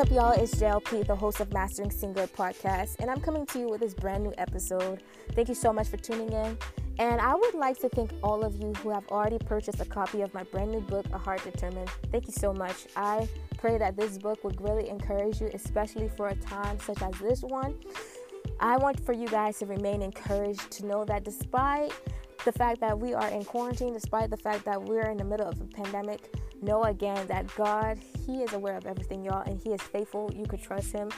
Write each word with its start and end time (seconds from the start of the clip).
up, 0.00 0.10
y'all? 0.10 0.32
It's 0.32 0.54
JLP, 0.54 1.06
the 1.06 1.14
host 1.14 1.40
of 1.40 1.52
Mastering 1.52 1.90
Singer 1.90 2.26
podcast, 2.28 2.96
and 3.00 3.10
I'm 3.10 3.20
coming 3.20 3.44
to 3.44 3.58
you 3.58 3.68
with 3.68 3.80
this 3.82 3.92
brand 3.92 4.24
new 4.24 4.32
episode. 4.38 5.02
Thank 5.32 5.50
you 5.50 5.54
so 5.54 5.74
much 5.74 5.88
for 5.88 5.98
tuning 5.98 6.32
in. 6.32 6.56
And 6.98 7.20
I 7.20 7.34
would 7.34 7.54
like 7.54 7.78
to 7.80 7.90
thank 7.90 8.10
all 8.22 8.42
of 8.42 8.56
you 8.56 8.72
who 8.82 8.88
have 8.88 9.06
already 9.08 9.36
purchased 9.36 9.78
a 9.78 9.84
copy 9.84 10.22
of 10.22 10.32
my 10.32 10.42
brand 10.44 10.70
new 10.70 10.80
book, 10.80 11.04
A 11.12 11.18
Heart 11.18 11.44
Determined. 11.44 11.90
Thank 12.10 12.28
you 12.28 12.32
so 12.32 12.50
much. 12.54 12.86
I 12.96 13.28
pray 13.58 13.76
that 13.76 13.94
this 13.94 14.16
book 14.16 14.42
would 14.42 14.58
really 14.62 14.88
encourage 14.88 15.38
you, 15.38 15.50
especially 15.52 16.08
for 16.08 16.28
a 16.28 16.34
time 16.36 16.80
such 16.80 17.02
as 17.02 17.12
this 17.18 17.42
one. 17.42 17.74
I 18.58 18.78
want 18.78 19.04
for 19.04 19.12
you 19.12 19.28
guys 19.28 19.58
to 19.58 19.66
remain 19.66 20.00
encouraged 20.00 20.70
to 20.70 20.86
know 20.86 21.04
that 21.04 21.24
despite 21.24 21.92
the 22.46 22.52
fact 22.52 22.80
that 22.80 22.98
we 22.98 23.12
are 23.12 23.28
in 23.28 23.44
quarantine, 23.44 23.92
despite 23.92 24.30
the 24.30 24.38
fact 24.38 24.64
that 24.64 24.82
we're 24.82 25.10
in 25.10 25.18
the 25.18 25.24
middle 25.24 25.46
of 25.46 25.60
a 25.60 25.64
pandemic, 25.64 26.32
know 26.62 26.84
again 26.84 27.26
that 27.26 27.46
God, 27.56 27.98
He 28.26 28.42
is 28.42 28.52
aware 28.52 28.76
of 28.76 28.86
everything, 28.86 29.24
y'all, 29.24 29.42
and 29.42 29.60
He 29.60 29.70
is 29.70 29.80
faithful. 29.80 30.30
You 30.34 30.46
could 30.46 30.62
trust 30.62 30.92
Him. 30.92 31.10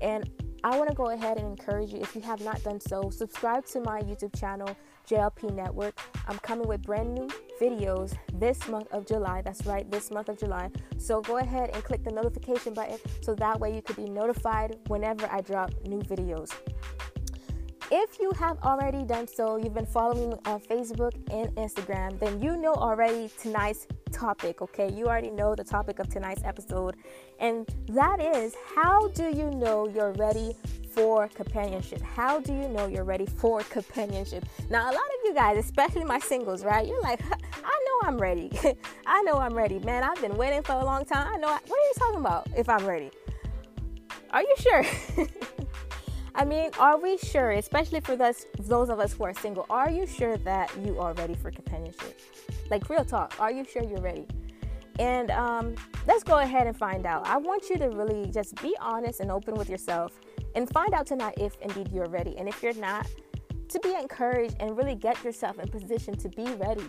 And 0.00 0.28
I 0.62 0.76
want 0.76 0.90
to 0.90 0.94
go 0.94 1.10
ahead 1.10 1.38
and 1.38 1.46
encourage 1.46 1.92
you, 1.92 2.00
if 2.00 2.14
you 2.14 2.20
have 2.20 2.42
not 2.42 2.62
done 2.62 2.80
so, 2.80 3.08
subscribe 3.08 3.64
to 3.66 3.80
my 3.80 4.02
YouTube 4.02 4.38
channel, 4.38 4.76
JLP 5.08 5.54
Network. 5.54 5.98
I'm 6.28 6.38
coming 6.40 6.68
with 6.68 6.82
brand 6.82 7.14
new 7.14 7.28
videos 7.60 8.14
this 8.34 8.68
month 8.68 8.86
of 8.92 9.06
July. 9.06 9.40
That's 9.42 9.64
right, 9.64 9.90
this 9.90 10.10
month 10.10 10.28
of 10.28 10.38
July. 10.38 10.70
So 10.98 11.22
go 11.22 11.38
ahead 11.38 11.70
and 11.72 11.82
click 11.82 12.04
the 12.04 12.10
notification 12.10 12.74
button 12.74 12.98
so 13.22 13.34
that 13.36 13.58
way 13.58 13.74
you 13.74 13.80
could 13.80 13.96
be 13.96 14.04
notified 14.04 14.76
whenever 14.88 15.26
I 15.32 15.40
drop 15.40 15.72
new 15.86 16.00
videos. 16.00 16.52
If 17.92 18.20
you 18.20 18.30
have 18.38 18.56
already 18.62 19.02
done 19.02 19.26
so, 19.26 19.56
you've 19.56 19.74
been 19.74 19.84
following 19.84 20.30
me 20.30 20.36
on 20.44 20.60
Facebook 20.60 21.12
and 21.32 21.48
Instagram, 21.56 22.20
then 22.20 22.40
you 22.40 22.56
know 22.56 22.72
already 22.72 23.28
tonight's 23.36 23.88
topic, 24.12 24.62
okay? 24.62 24.92
You 24.92 25.06
already 25.06 25.30
know 25.30 25.56
the 25.56 25.64
topic 25.64 25.98
of 25.98 26.08
tonight's 26.08 26.44
episode, 26.44 26.94
and 27.40 27.66
that 27.88 28.20
is 28.20 28.54
how 28.76 29.08
do 29.08 29.24
you 29.24 29.50
know 29.50 29.88
you're 29.88 30.12
ready 30.12 30.54
for 30.92 31.26
companionship? 31.34 32.00
How 32.00 32.38
do 32.38 32.52
you 32.52 32.68
know 32.68 32.86
you're 32.86 33.02
ready 33.02 33.26
for 33.26 33.60
companionship? 33.62 34.44
Now, 34.70 34.84
a 34.84 34.92
lot 34.92 34.94
of 34.94 35.24
you 35.24 35.34
guys, 35.34 35.58
especially 35.58 36.04
my 36.04 36.20
singles, 36.20 36.64
right? 36.64 36.86
You're 36.86 37.02
like, 37.02 37.20
I 37.24 37.84
know 37.86 38.08
I'm 38.08 38.18
ready. 38.18 38.52
I 39.06 39.20
know 39.22 39.34
I'm 39.34 39.54
ready. 39.54 39.80
Man, 39.80 40.04
I've 40.04 40.20
been 40.20 40.36
waiting 40.36 40.62
for 40.62 40.74
a 40.74 40.84
long 40.84 41.04
time. 41.04 41.26
I 41.26 41.36
know. 41.38 41.48
I, 41.48 41.58
what 41.66 41.76
are 41.76 41.88
you 41.88 41.92
talking 41.98 42.20
about 42.20 42.46
if 42.56 42.68
I'm 42.68 42.86
ready? 42.86 43.10
Are 44.30 44.42
you 44.42 44.54
sure? 44.60 44.84
I 46.40 46.44
mean, 46.46 46.70
are 46.78 46.98
we 46.98 47.18
sure, 47.18 47.50
especially 47.50 48.00
for 48.00 48.16
those 48.16 48.46
those 48.58 48.88
of 48.88 48.98
us 48.98 49.12
who 49.12 49.24
are 49.24 49.34
single, 49.34 49.66
are 49.68 49.90
you 49.90 50.06
sure 50.06 50.38
that 50.38 50.72
you 50.82 50.98
are 50.98 51.12
ready 51.12 51.34
for 51.34 51.50
companionship? 51.50 52.18
Like 52.70 52.88
real 52.88 53.04
talk, 53.04 53.34
are 53.38 53.52
you 53.52 53.62
sure 53.62 53.84
you're 53.84 54.00
ready? 54.00 54.26
And 54.98 55.30
um, 55.32 55.74
let's 56.06 56.24
go 56.24 56.38
ahead 56.38 56.66
and 56.66 56.74
find 56.74 57.04
out. 57.04 57.26
I 57.26 57.36
want 57.36 57.68
you 57.68 57.76
to 57.76 57.90
really 57.90 58.30
just 58.30 58.54
be 58.62 58.74
honest 58.80 59.20
and 59.20 59.30
open 59.30 59.54
with 59.54 59.68
yourself 59.68 60.18
and 60.54 60.66
find 60.70 60.94
out 60.94 61.06
tonight 61.06 61.34
if 61.36 61.58
indeed 61.60 61.92
you're 61.92 62.08
ready. 62.08 62.38
And 62.38 62.48
if 62.48 62.62
you're 62.62 62.72
not, 62.72 63.06
to 63.68 63.78
be 63.80 63.92
encouraged 63.94 64.56
and 64.60 64.78
really 64.78 64.94
get 64.94 65.22
yourself 65.22 65.58
in 65.58 65.68
position 65.68 66.16
to 66.16 66.30
be 66.30 66.44
ready. 66.54 66.88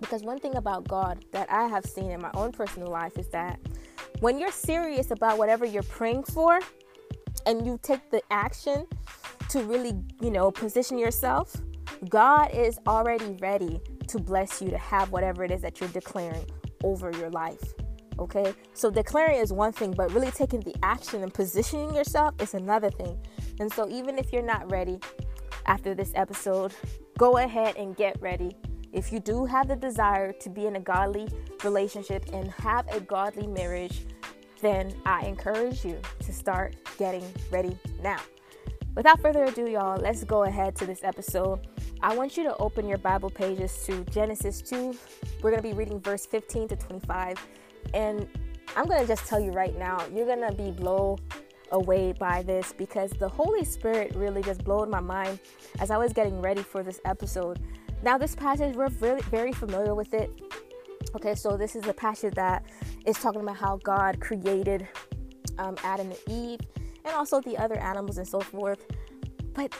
Because 0.00 0.24
one 0.24 0.40
thing 0.40 0.56
about 0.56 0.88
God 0.88 1.24
that 1.30 1.48
I 1.52 1.68
have 1.68 1.86
seen 1.86 2.10
in 2.10 2.20
my 2.20 2.32
own 2.34 2.50
personal 2.50 2.88
life 2.88 3.16
is 3.16 3.28
that 3.28 3.60
when 4.18 4.40
you're 4.40 4.50
serious 4.50 5.12
about 5.12 5.38
whatever 5.38 5.64
you're 5.64 5.84
praying 5.84 6.24
for, 6.24 6.58
and 7.46 7.64
you 7.64 7.78
take 7.82 8.10
the 8.10 8.20
action 8.30 8.86
to 9.50 9.62
really, 9.62 9.94
you 10.20 10.30
know, 10.30 10.50
position 10.50 10.98
yourself, 10.98 11.56
God 12.08 12.52
is 12.52 12.78
already 12.86 13.36
ready 13.40 13.80
to 14.08 14.18
bless 14.18 14.60
you 14.60 14.70
to 14.70 14.78
have 14.78 15.10
whatever 15.12 15.44
it 15.44 15.50
is 15.50 15.62
that 15.62 15.80
you're 15.80 15.88
declaring 15.90 16.44
over 16.84 17.10
your 17.12 17.30
life. 17.30 17.72
Okay? 18.18 18.54
So 18.74 18.90
declaring 18.90 19.38
is 19.38 19.52
one 19.52 19.72
thing, 19.72 19.92
but 19.92 20.12
really 20.12 20.30
taking 20.30 20.60
the 20.60 20.74
action 20.82 21.22
and 21.22 21.32
positioning 21.32 21.94
yourself 21.94 22.34
is 22.40 22.54
another 22.54 22.90
thing. 22.90 23.18
And 23.60 23.72
so 23.72 23.88
even 23.88 24.18
if 24.18 24.32
you're 24.32 24.42
not 24.42 24.70
ready 24.70 24.98
after 25.66 25.94
this 25.94 26.12
episode, 26.14 26.74
go 27.18 27.38
ahead 27.38 27.76
and 27.76 27.96
get 27.96 28.20
ready. 28.20 28.56
If 28.92 29.12
you 29.12 29.20
do 29.20 29.44
have 29.44 29.68
the 29.68 29.76
desire 29.76 30.32
to 30.32 30.50
be 30.50 30.66
in 30.66 30.76
a 30.76 30.80
godly 30.80 31.28
relationship 31.64 32.24
and 32.32 32.50
have 32.52 32.86
a 32.88 33.00
godly 33.00 33.46
marriage, 33.46 34.06
then 34.60 34.94
I 35.04 35.26
encourage 35.26 35.84
you 35.84 36.00
to 36.20 36.32
start 36.32 36.76
getting 36.98 37.24
ready 37.50 37.78
now. 38.02 38.20
Without 38.94 39.20
further 39.20 39.44
ado, 39.44 39.68
y'all, 39.68 40.00
let's 40.00 40.24
go 40.24 40.44
ahead 40.44 40.74
to 40.76 40.86
this 40.86 41.04
episode. 41.04 41.66
I 42.00 42.16
want 42.16 42.36
you 42.36 42.44
to 42.44 42.56
open 42.56 42.88
your 42.88 42.98
Bible 42.98 43.28
pages 43.28 43.84
to 43.84 44.04
Genesis 44.04 44.62
2. 44.62 44.94
We're 45.42 45.50
going 45.50 45.62
to 45.62 45.68
be 45.68 45.74
reading 45.74 46.00
verse 46.00 46.24
15 46.24 46.68
to 46.68 46.76
25. 46.76 47.36
And 47.92 48.26
I'm 48.74 48.86
going 48.86 49.00
to 49.00 49.06
just 49.06 49.26
tell 49.26 49.38
you 49.38 49.50
right 49.50 49.76
now, 49.78 50.02
you're 50.14 50.26
going 50.26 50.48
to 50.48 50.54
be 50.54 50.70
blown 50.70 51.18
away 51.72 52.12
by 52.12 52.42
this 52.42 52.72
because 52.72 53.10
the 53.10 53.28
Holy 53.28 53.64
Spirit 53.64 54.14
really 54.14 54.42
just 54.42 54.64
blew 54.64 54.86
my 54.86 55.00
mind 55.00 55.40
as 55.78 55.90
I 55.90 55.98
was 55.98 56.12
getting 56.12 56.40
ready 56.40 56.62
for 56.62 56.82
this 56.82 57.00
episode. 57.04 57.60
Now, 58.02 58.16
this 58.18 58.34
passage, 58.34 58.76
we're 58.76 58.88
very, 58.88 59.20
very 59.22 59.52
familiar 59.52 59.94
with 59.94 60.14
it. 60.14 60.30
Okay, 61.16 61.34
so 61.34 61.56
this 61.56 61.74
is 61.74 61.86
a 61.86 61.94
passage 61.94 62.34
that 62.34 62.62
is 63.06 63.16
talking 63.16 63.40
about 63.40 63.56
how 63.56 63.78
God 63.78 64.20
created 64.20 64.86
um, 65.56 65.74
Adam 65.82 66.10
and 66.10 66.18
Eve 66.28 66.60
and 67.06 67.14
also 67.14 67.40
the 67.40 67.56
other 67.56 67.78
animals 67.78 68.18
and 68.18 68.28
so 68.28 68.38
forth. 68.38 68.84
But 69.54 69.72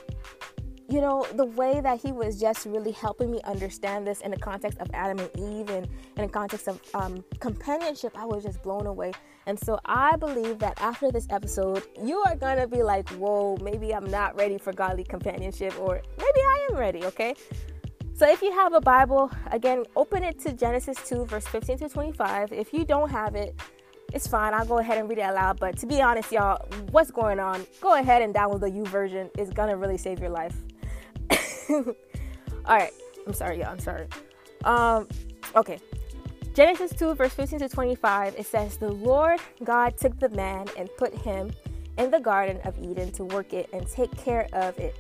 you 0.88 1.02
know, 1.02 1.26
the 1.34 1.44
way 1.44 1.80
that 1.82 2.00
he 2.00 2.10
was 2.10 2.40
just 2.40 2.64
really 2.64 2.92
helping 2.92 3.30
me 3.30 3.40
understand 3.44 4.06
this 4.06 4.22
in 4.22 4.30
the 4.30 4.38
context 4.38 4.78
of 4.78 4.88
Adam 4.94 5.18
and 5.18 5.30
Eve 5.36 5.68
and 5.68 5.86
in 6.16 6.22
the 6.22 6.28
context 6.28 6.68
of 6.68 6.80
um, 6.94 7.22
companionship, 7.38 8.16
I 8.16 8.24
was 8.24 8.42
just 8.42 8.62
blown 8.62 8.86
away. 8.86 9.12
And 9.46 9.58
so 9.58 9.78
I 9.84 10.16
believe 10.16 10.58
that 10.60 10.80
after 10.80 11.10
this 11.10 11.26
episode, 11.28 11.82
you 12.02 12.18
are 12.20 12.34
going 12.34 12.58
to 12.58 12.66
be 12.66 12.82
like, 12.82 13.08
whoa, 13.10 13.58
maybe 13.60 13.94
I'm 13.94 14.06
not 14.06 14.38
ready 14.38 14.56
for 14.56 14.72
godly 14.72 15.04
companionship, 15.04 15.78
or 15.78 16.00
maybe 16.16 16.40
I 16.40 16.68
am 16.70 16.76
ready, 16.78 17.04
okay? 17.04 17.34
So 18.16 18.26
if 18.26 18.40
you 18.40 18.50
have 18.50 18.72
a 18.72 18.80
Bible, 18.80 19.30
again, 19.52 19.84
open 19.94 20.24
it 20.24 20.38
to 20.40 20.54
Genesis 20.54 20.96
2, 21.06 21.26
verse 21.26 21.46
15 21.46 21.76
to 21.80 21.88
25. 21.90 22.50
If 22.50 22.72
you 22.72 22.86
don't 22.86 23.10
have 23.10 23.34
it, 23.34 23.54
it's 24.14 24.26
fine. 24.26 24.54
I'll 24.54 24.64
go 24.64 24.78
ahead 24.78 24.96
and 24.96 25.06
read 25.06 25.18
it 25.18 25.26
aloud. 25.28 25.60
But 25.60 25.76
to 25.80 25.86
be 25.86 26.00
honest, 26.00 26.32
y'all, 26.32 26.66
what's 26.92 27.10
going 27.10 27.38
on? 27.38 27.66
Go 27.82 27.94
ahead 27.94 28.22
and 28.22 28.34
download 28.34 28.60
the 28.60 28.70
YouVersion. 28.70 29.28
It's 29.36 29.52
gonna 29.52 29.76
really 29.76 29.98
save 29.98 30.18
your 30.18 30.30
life. 30.30 30.56
All 31.68 31.84
right. 32.66 32.90
I'm 33.26 33.34
sorry, 33.34 33.58
y'all. 33.58 33.68
I'm 33.68 33.80
sorry. 33.80 34.06
Um, 34.64 35.08
okay. 35.54 35.78
Genesis 36.54 36.92
2, 36.92 37.16
verse 37.16 37.34
15 37.34 37.58
to 37.58 37.68
25, 37.68 38.34
it 38.38 38.46
says, 38.46 38.78
The 38.78 38.90
Lord 38.90 39.40
God 39.62 39.98
took 39.98 40.18
the 40.18 40.30
man 40.30 40.68
and 40.78 40.88
put 40.96 41.12
him 41.12 41.52
in 41.98 42.10
the 42.10 42.20
Garden 42.20 42.60
of 42.64 42.78
Eden 42.78 43.12
to 43.12 43.24
work 43.26 43.52
it 43.52 43.68
and 43.74 43.86
take 43.86 44.16
care 44.16 44.48
of 44.54 44.78
it. 44.78 44.96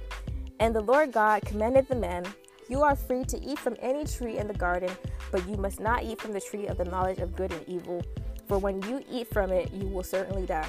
And 0.60 0.74
the 0.74 0.82
Lord 0.82 1.12
God 1.12 1.46
commanded 1.46 1.88
the 1.88 1.96
man, 1.96 2.26
You 2.68 2.82
are 2.82 2.96
free 2.96 3.24
to 3.24 3.40
eat 3.42 3.58
from 3.58 3.76
any 3.80 4.04
tree 4.04 4.38
in 4.38 4.48
the 4.48 4.54
garden, 4.54 4.90
but 5.30 5.48
you 5.48 5.56
must 5.56 5.80
not 5.80 6.02
eat 6.02 6.20
from 6.20 6.32
the 6.32 6.40
tree 6.40 6.66
of 6.66 6.78
the 6.78 6.84
knowledge 6.84 7.18
of 7.18 7.36
good 7.36 7.52
and 7.52 7.68
evil 7.68 8.02
for 8.46 8.58
when 8.58 8.82
you 8.82 9.02
eat 9.10 9.28
from 9.28 9.50
it, 9.50 9.72
you 9.72 9.88
will 9.88 10.02
certainly 10.02 10.46
die. 10.46 10.68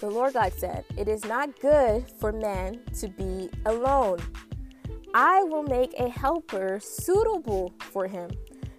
The 0.00 0.10
Lord 0.10 0.34
God 0.34 0.52
said, 0.56 0.84
It 0.96 1.08
is 1.08 1.24
not 1.24 1.58
good 1.60 2.04
for 2.20 2.32
man 2.32 2.80
to 2.98 3.08
be 3.08 3.48
alone. 3.66 4.18
I 5.14 5.42
will 5.44 5.62
make 5.62 5.94
a 5.98 6.08
helper 6.08 6.80
suitable 6.82 7.72
for 7.78 8.06
him. 8.06 8.30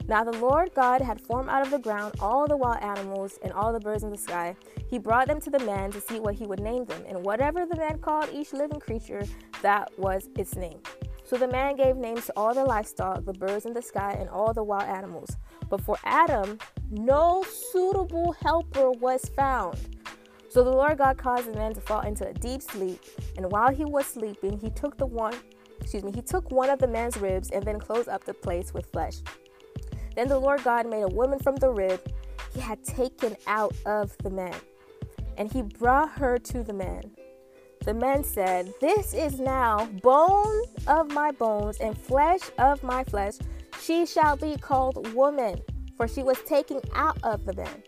Now 0.08 0.24
the 0.24 0.38
Lord 0.38 0.74
God 0.76 1.02
had 1.02 1.22
formed 1.22 1.50
out 1.50 1.62
of 1.62 1.72
the 1.72 1.80
ground 1.80 2.16
all 2.20 2.46
the 2.46 2.58
wild 2.58 2.84
animals 2.84 3.40
and 3.42 3.54
all 3.54 3.72
the 3.72 3.80
birds 3.80 4.04
in 4.04 4.10
the 4.10 4.18
sky. 4.18 4.56
He 4.90 4.98
brought 4.98 5.28
them 5.28 5.40
to 5.42 5.50
the 5.50 5.60
man 5.60 5.92
to 5.92 6.02
see 6.02 6.20
what 6.20 6.36
he 6.36 6.46
would 6.46 6.60
name 6.60 6.84
them, 6.86 7.04
and 7.08 7.24
whatever 7.24 7.66
the 7.66 7.78
man 7.78 8.00
called 8.00 8.30
each 8.34 8.52
living 8.52 8.82
creature, 8.82 9.24
that 9.62 9.98
was 9.98 10.28
its 10.36 10.56
name. 10.56 10.80
So 11.34 11.40
the 11.40 11.48
man 11.48 11.76
gave 11.76 11.96
names 11.98 12.28
to 12.28 12.34
all 12.36 12.54
the 12.54 12.64
livestock, 12.64 13.26
the 13.26 13.34
birds 13.34 13.66
in 13.66 13.74
the 13.74 13.82
sky, 13.82 14.16
and 14.20 14.30
all 14.30 14.54
the 14.54 14.64
wild 14.64 14.84
animals. 14.84 15.36
But 15.68 15.82
for 15.82 15.98
Adam, 16.04 16.60
no 16.92 17.44
suitable 17.72 18.34
helper 18.34 18.92
was 18.92 19.32
found. 19.36 19.80
So 20.50 20.64
the 20.64 20.70
Lord 20.70 21.00
God 21.00 21.18
caused 21.18 21.52
the 21.52 21.58
man 21.58 21.74
to 21.74 21.82
fall 21.82 22.02
into 22.02 22.28
a 22.28 22.34
deep 22.34 22.62
sleep, 22.62 23.04
and 23.36 23.52
while 23.52 23.74
he 23.74 23.84
was 23.84 24.06
sleeping, 24.06 24.60
he 24.60 24.70
took 24.70 24.96
the 24.96 25.08
one, 25.08 25.34
excuse 25.82 26.04
me, 26.04 26.12
he 26.12 26.22
took 26.22 26.52
one 26.52 26.70
of 26.70 26.78
the 26.78 26.88
man's 26.88 27.18
ribs 27.18 27.50
and 27.50 27.66
then 27.66 27.80
closed 27.80 28.10
up 28.10 28.24
the 28.26 28.36
place 28.36 28.72
with 28.72 28.86
flesh. 28.92 29.16
Then 30.16 30.28
the 30.28 30.38
Lord 30.38 30.64
God 30.64 30.88
made 30.88 31.02
a 31.02 31.08
woman 31.08 31.40
from 31.40 31.56
the 31.56 31.72
rib 31.72 32.00
he 32.54 32.60
had 32.60 32.84
taken 32.84 33.36
out 33.48 33.76
of 33.88 34.16
the 34.20 34.30
man, 34.30 34.54
and 35.38 35.52
he 35.52 35.64
brought 35.64 36.12
her 36.12 36.38
to 36.38 36.62
the 36.62 36.74
man. 36.74 37.10
The 37.84 37.94
men 37.94 38.24
said, 38.24 38.74
This 38.80 39.14
is 39.14 39.40
now 39.40 39.86
bone 40.02 40.64
of 40.88 41.12
my 41.12 41.32
bones 41.32 41.80
and 41.80 41.98
flesh 41.98 42.40
of 42.58 42.82
my 42.82 43.04
flesh. 43.04 43.34
She 43.82 44.06
shall 44.06 44.38
be 44.38 44.56
called 44.56 45.14
woman, 45.14 45.60
for 45.98 46.08
she 46.08 46.24
was 46.24 46.40
taken 46.44 46.80
out 46.94 47.18
of 47.24 47.46
the 47.46 47.54
man. 47.54 47.84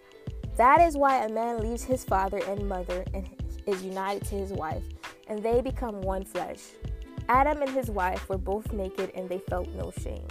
That 0.57 0.81
is 0.81 0.97
why 0.97 1.24
a 1.24 1.30
man 1.30 1.59
leaves 1.59 1.83
his 1.83 2.03
father 2.03 2.39
and 2.47 2.68
mother 2.68 3.06
and 3.13 3.30
is 3.68 3.83
united 3.83 4.25
to 4.25 4.36
his 4.36 4.51
wife, 4.51 4.83
and 5.27 5.42
they 5.42 5.62
become 5.62 6.01
one 6.01 6.25
flesh. 6.25 6.59
Adam 7.30 7.62
and 7.62 7.71
his 7.71 7.89
wife 7.89 8.27
were 8.27 8.38
both 8.38 8.71
naked 8.74 9.12
and 9.15 9.30
they 9.30 9.39
felt 9.39 9.69
no 9.75 9.91
shame. 10.00 10.27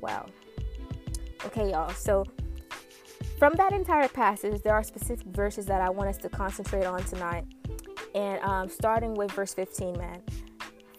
Wow. 0.00 0.26
Okay, 1.46 1.70
y'all. 1.70 1.90
So 1.90 2.24
from 3.38 3.54
that 3.54 3.72
entire 3.72 4.08
passage, 4.08 4.62
there 4.62 4.74
are 4.74 4.82
specific 4.82 5.26
verses 5.28 5.66
that 5.66 5.80
I 5.80 5.90
want 5.90 6.10
us 6.10 6.18
to 6.18 6.28
concentrate 6.28 6.84
on 6.84 7.02
tonight. 7.04 7.44
And 8.14 8.42
um, 8.42 8.68
starting 8.68 9.14
with 9.14 9.32
verse 9.32 9.54
15, 9.54 9.96
man. 9.98 10.22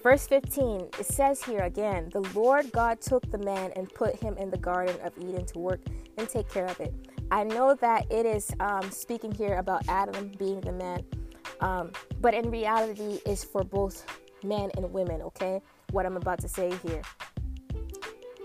Verse 0.01 0.27
15, 0.27 0.89
it 0.99 1.05
says 1.05 1.41
here 1.41 1.61
again, 1.61 2.09
the 2.11 2.19
Lord 2.37 2.69
God 2.73 2.99
took 2.99 3.29
the 3.31 3.37
man 3.37 3.71
and 3.77 3.87
put 3.93 4.15
him 4.17 4.35
in 4.37 4.49
the 4.49 4.57
Garden 4.57 4.97
of 5.01 5.17
Eden 5.17 5.45
to 5.45 5.59
work 5.59 5.79
and 6.17 6.27
take 6.27 6.49
care 6.49 6.65
of 6.65 6.77
it. 6.81 6.93
I 7.31 7.45
know 7.45 7.73
that 7.75 8.11
it 8.11 8.25
is 8.25 8.51
um, 8.59 8.91
speaking 8.91 9.31
here 9.31 9.57
about 9.59 9.87
Adam 9.87 10.29
being 10.37 10.59
the 10.59 10.73
man, 10.73 11.05
um, 11.61 11.91
but 12.19 12.33
in 12.33 12.51
reality, 12.51 13.21
it's 13.25 13.45
for 13.45 13.63
both 13.63 14.05
men 14.43 14.71
and 14.75 14.91
women, 14.91 15.21
okay? 15.21 15.61
What 15.91 16.05
I'm 16.05 16.17
about 16.17 16.39
to 16.41 16.49
say 16.49 16.73
here. 16.85 17.01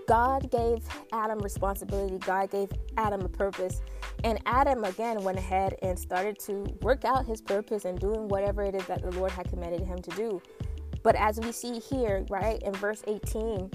God 0.09 0.49
gave 0.49 0.83
Adam 1.13 1.37
responsibility, 1.37 2.17
God 2.17 2.49
gave 2.49 2.69
Adam 2.97 3.21
a 3.21 3.29
purpose, 3.29 3.83
and 4.23 4.39
Adam 4.47 4.83
again 4.83 5.23
went 5.23 5.37
ahead 5.37 5.75
and 5.83 5.99
started 5.99 6.39
to 6.39 6.63
work 6.81 7.05
out 7.05 7.27
his 7.27 7.41
purpose 7.41 7.85
and 7.85 7.99
doing 7.99 8.27
whatever 8.27 8.63
it 8.63 8.73
is 8.73 8.83
that 8.87 9.03
the 9.03 9.11
Lord 9.11 9.31
had 9.31 9.47
commanded 9.47 9.81
him 9.81 9.99
to 9.99 10.09
do. 10.17 10.41
But 11.03 11.15
as 11.15 11.39
we 11.39 11.51
see 11.51 11.77
here, 11.77 12.25
right, 12.27 12.59
in 12.63 12.73
verse 12.73 13.03
18, 13.05 13.69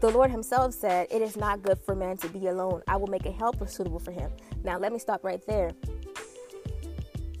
the 0.00 0.10
Lord 0.10 0.32
Himself 0.32 0.74
said, 0.74 1.06
It 1.12 1.22
is 1.22 1.36
not 1.36 1.62
good 1.62 1.78
for 1.86 1.94
man 1.94 2.16
to 2.16 2.28
be 2.28 2.48
alone. 2.48 2.82
I 2.88 2.96
will 2.96 3.06
make 3.06 3.26
a 3.26 3.30
helper 3.30 3.68
suitable 3.68 4.00
for 4.00 4.10
him. 4.10 4.32
Now, 4.64 4.80
let 4.80 4.92
me 4.92 4.98
stop 4.98 5.22
right 5.22 5.46
there. 5.46 5.70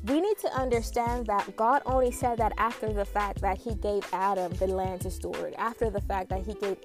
We 0.04 0.20
need 0.20 0.38
to 0.42 0.52
understand 0.54 1.26
that 1.26 1.56
God 1.56 1.82
only 1.86 2.12
said 2.12 2.38
that 2.38 2.52
after 2.56 2.92
the 2.92 3.04
fact 3.04 3.40
that 3.40 3.58
He 3.58 3.74
gave 3.74 4.04
Adam 4.12 4.52
the 4.54 4.66
land 4.68 5.00
to 5.02 5.10
steward, 5.10 5.54
after 5.58 5.90
the 5.90 6.00
fact 6.00 6.28
that 6.30 6.44
He 6.46 6.54
gave 6.54 6.76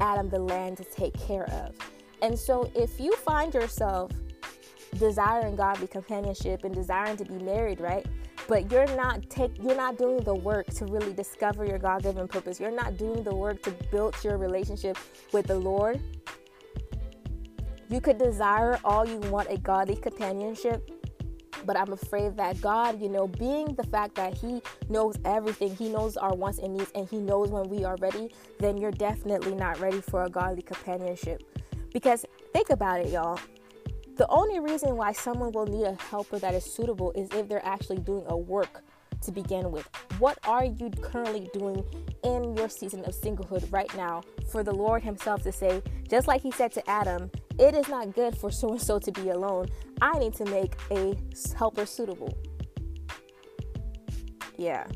Adam 0.00 0.28
the 0.28 0.38
land 0.38 0.76
to 0.78 0.84
take 0.84 1.18
care 1.18 1.48
of. 1.50 1.74
And 2.22 2.38
so, 2.38 2.70
if 2.74 2.98
you 2.98 3.14
find 3.16 3.52
yourself 3.54 4.10
desiring 4.98 5.56
godly 5.56 5.86
companionship 5.86 6.64
and 6.64 6.74
desiring 6.74 7.16
to 7.18 7.24
be 7.24 7.38
married, 7.42 7.80
right? 7.80 8.06
But 8.48 8.70
you're 8.70 8.86
not 8.96 9.28
take 9.28 9.52
you're 9.62 9.76
not 9.76 9.98
doing 9.98 10.22
the 10.22 10.34
work 10.34 10.66
to 10.66 10.86
really 10.86 11.12
discover 11.12 11.64
your 11.64 11.78
God-given 11.78 12.28
purpose. 12.28 12.60
You're 12.60 12.70
not 12.70 12.96
doing 12.96 13.22
the 13.22 13.34
work 13.34 13.62
to 13.64 13.72
build 13.90 14.14
your 14.22 14.38
relationship 14.38 14.96
with 15.32 15.46
the 15.46 15.58
Lord. 15.58 16.00
You 17.88 18.00
could 18.00 18.18
desire 18.18 18.78
all 18.84 19.06
you 19.06 19.18
want 19.18 19.48
a 19.50 19.58
godly 19.58 19.96
companionship, 19.96 20.90
but 21.66 21.76
I'm 21.76 21.92
afraid 21.92 22.36
that 22.36 22.60
God, 22.60 23.00
you 23.00 23.08
know, 23.08 23.26
being 23.26 23.74
the 23.74 23.84
fact 23.84 24.14
that 24.14 24.34
He 24.34 24.62
knows 24.88 25.16
everything, 25.24 25.74
He 25.74 25.88
knows 25.88 26.16
our 26.16 26.34
wants 26.34 26.58
and 26.58 26.74
needs, 26.74 26.92
and 26.94 27.08
He 27.08 27.18
knows 27.18 27.50
when 27.50 27.68
we 27.68 27.84
are 27.84 27.96
ready, 27.96 28.32
then 28.58 28.78
you're 28.78 28.92
definitely 28.92 29.54
not 29.54 29.78
ready 29.80 30.00
for 30.00 30.24
a 30.24 30.30
godly 30.30 30.62
companionship. 30.62 31.42
Because 31.92 32.24
think 32.52 32.70
about 32.70 33.00
it, 33.00 33.08
y'all. 33.08 33.38
The 34.16 34.28
only 34.28 34.60
reason 34.60 34.96
why 34.96 35.12
someone 35.12 35.52
will 35.52 35.66
need 35.66 35.84
a 35.84 35.94
helper 36.10 36.38
that 36.38 36.54
is 36.54 36.64
suitable 36.64 37.12
is 37.12 37.28
if 37.32 37.48
they're 37.48 37.66
actually 37.66 37.98
doing 37.98 38.24
a 38.28 38.36
work 38.36 38.82
to 39.22 39.32
begin 39.32 39.70
with. 39.70 39.88
What 40.18 40.38
are 40.44 40.64
you 40.64 40.90
currently 41.02 41.50
doing 41.52 41.84
in 42.22 42.56
your 42.56 42.68
season 42.68 43.04
of 43.04 43.14
singlehood 43.14 43.70
right 43.72 43.94
now 43.96 44.22
for 44.50 44.62
the 44.62 44.72
Lord 44.72 45.02
Himself 45.02 45.42
to 45.42 45.52
say, 45.52 45.82
just 46.08 46.28
like 46.28 46.40
He 46.40 46.50
said 46.50 46.72
to 46.72 46.88
Adam, 46.88 47.30
it 47.58 47.74
is 47.74 47.88
not 47.88 48.14
good 48.14 48.36
for 48.36 48.50
so 48.50 48.70
and 48.70 48.80
so 48.80 48.98
to 48.98 49.12
be 49.12 49.30
alone. 49.30 49.68
I 50.00 50.18
need 50.18 50.34
to 50.34 50.44
make 50.46 50.74
a 50.90 51.16
helper 51.56 51.86
suitable. 51.86 52.36
Yeah. 54.56 54.86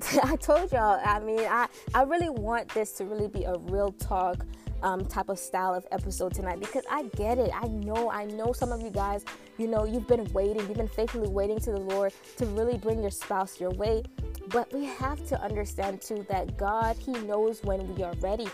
I 0.22 0.36
told 0.36 0.72
y'all, 0.72 1.00
I 1.04 1.20
mean, 1.20 1.40
I, 1.40 1.66
I 1.94 2.02
really 2.02 2.30
want 2.30 2.68
this 2.70 2.92
to 2.92 3.04
really 3.04 3.28
be 3.28 3.44
a 3.44 3.56
real 3.58 3.92
talk 3.92 4.44
um, 4.82 5.04
type 5.04 5.28
of 5.28 5.38
style 5.38 5.74
of 5.74 5.86
episode 5.90 6.34
tonight 6.34 6.58
because 6.58 6.84
I 6.90 7.04
get 7.16 7.38
it. 7.38 7.50
I 7.54 7.66
know, 7.68 8.10
I 8.10 8.24
know 8.24 8.52
some 8.52 8.72
of 8.72 8.80
you 8.80 8.90
guys, 8.90 9.24
you 9.58 9.66
know, 9.66 9.84
you've 9.84 10.06
been 10.06 10.24
waiting, 10.32 10.66
you've 10.68 10.76
been 10.76 10.88
faithfully 10.88 11.28
waiting 11.28 11.58
to 11.60 11.72
the 11.72 11.80
Lord 11.80 12.12
to 12.38 12.46
really 12.46 12.78
bring 12.78 13.00
your 13.00 13.10
spouse 13.10 13.60
your 13.60 13.70
way. 13.70 14.02
But 14.48 14.72
we 14.72 14.84
have 14.86 15.26
to 15.28 15.40
understand 15.42 16.00
too 16.00 16.24
that 16.28 16.56
God, 16.56 16.96
He 16.96 17.12
knows 17.12 17.62
when 17.62 17.94
we 17.94 18.02
are 18.02 18.14
ready. 18.20 18.48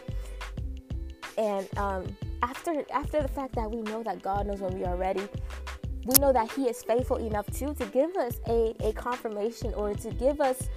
And 1.38 1.69
um, 1.79 2.17
after 2.46 2.84
after 2.93 3.20
the 3.22 3.28
fact 3.28 3.54
that 3.56 3.70
we 3.70 3.82
know 3.82 4.02
that 4.02 4.22
God 4.22 4.46
knows 4.46 4.60
when 4.60 4.75
we 4.78 4.84
are 4.84 4.96
ready, 4.96 5.26
we 6.04 6.14
know 6.20 6.32
that 6.32 6.50
He 6.52 6.69
is 6.69 6.82
faithful 6.82 7.16
enough 7.16 7.46
too 7.50 7.75
to 7.75 7.87
give 7.87 8.16
us 8.16 8.40
a, 8.48 8.75
a 8.81 8.93
confirmation 8.93 9.75
or 9.75 9.94
to 9.94 10.10
give 10.12 10.40
us, 10.40 10.69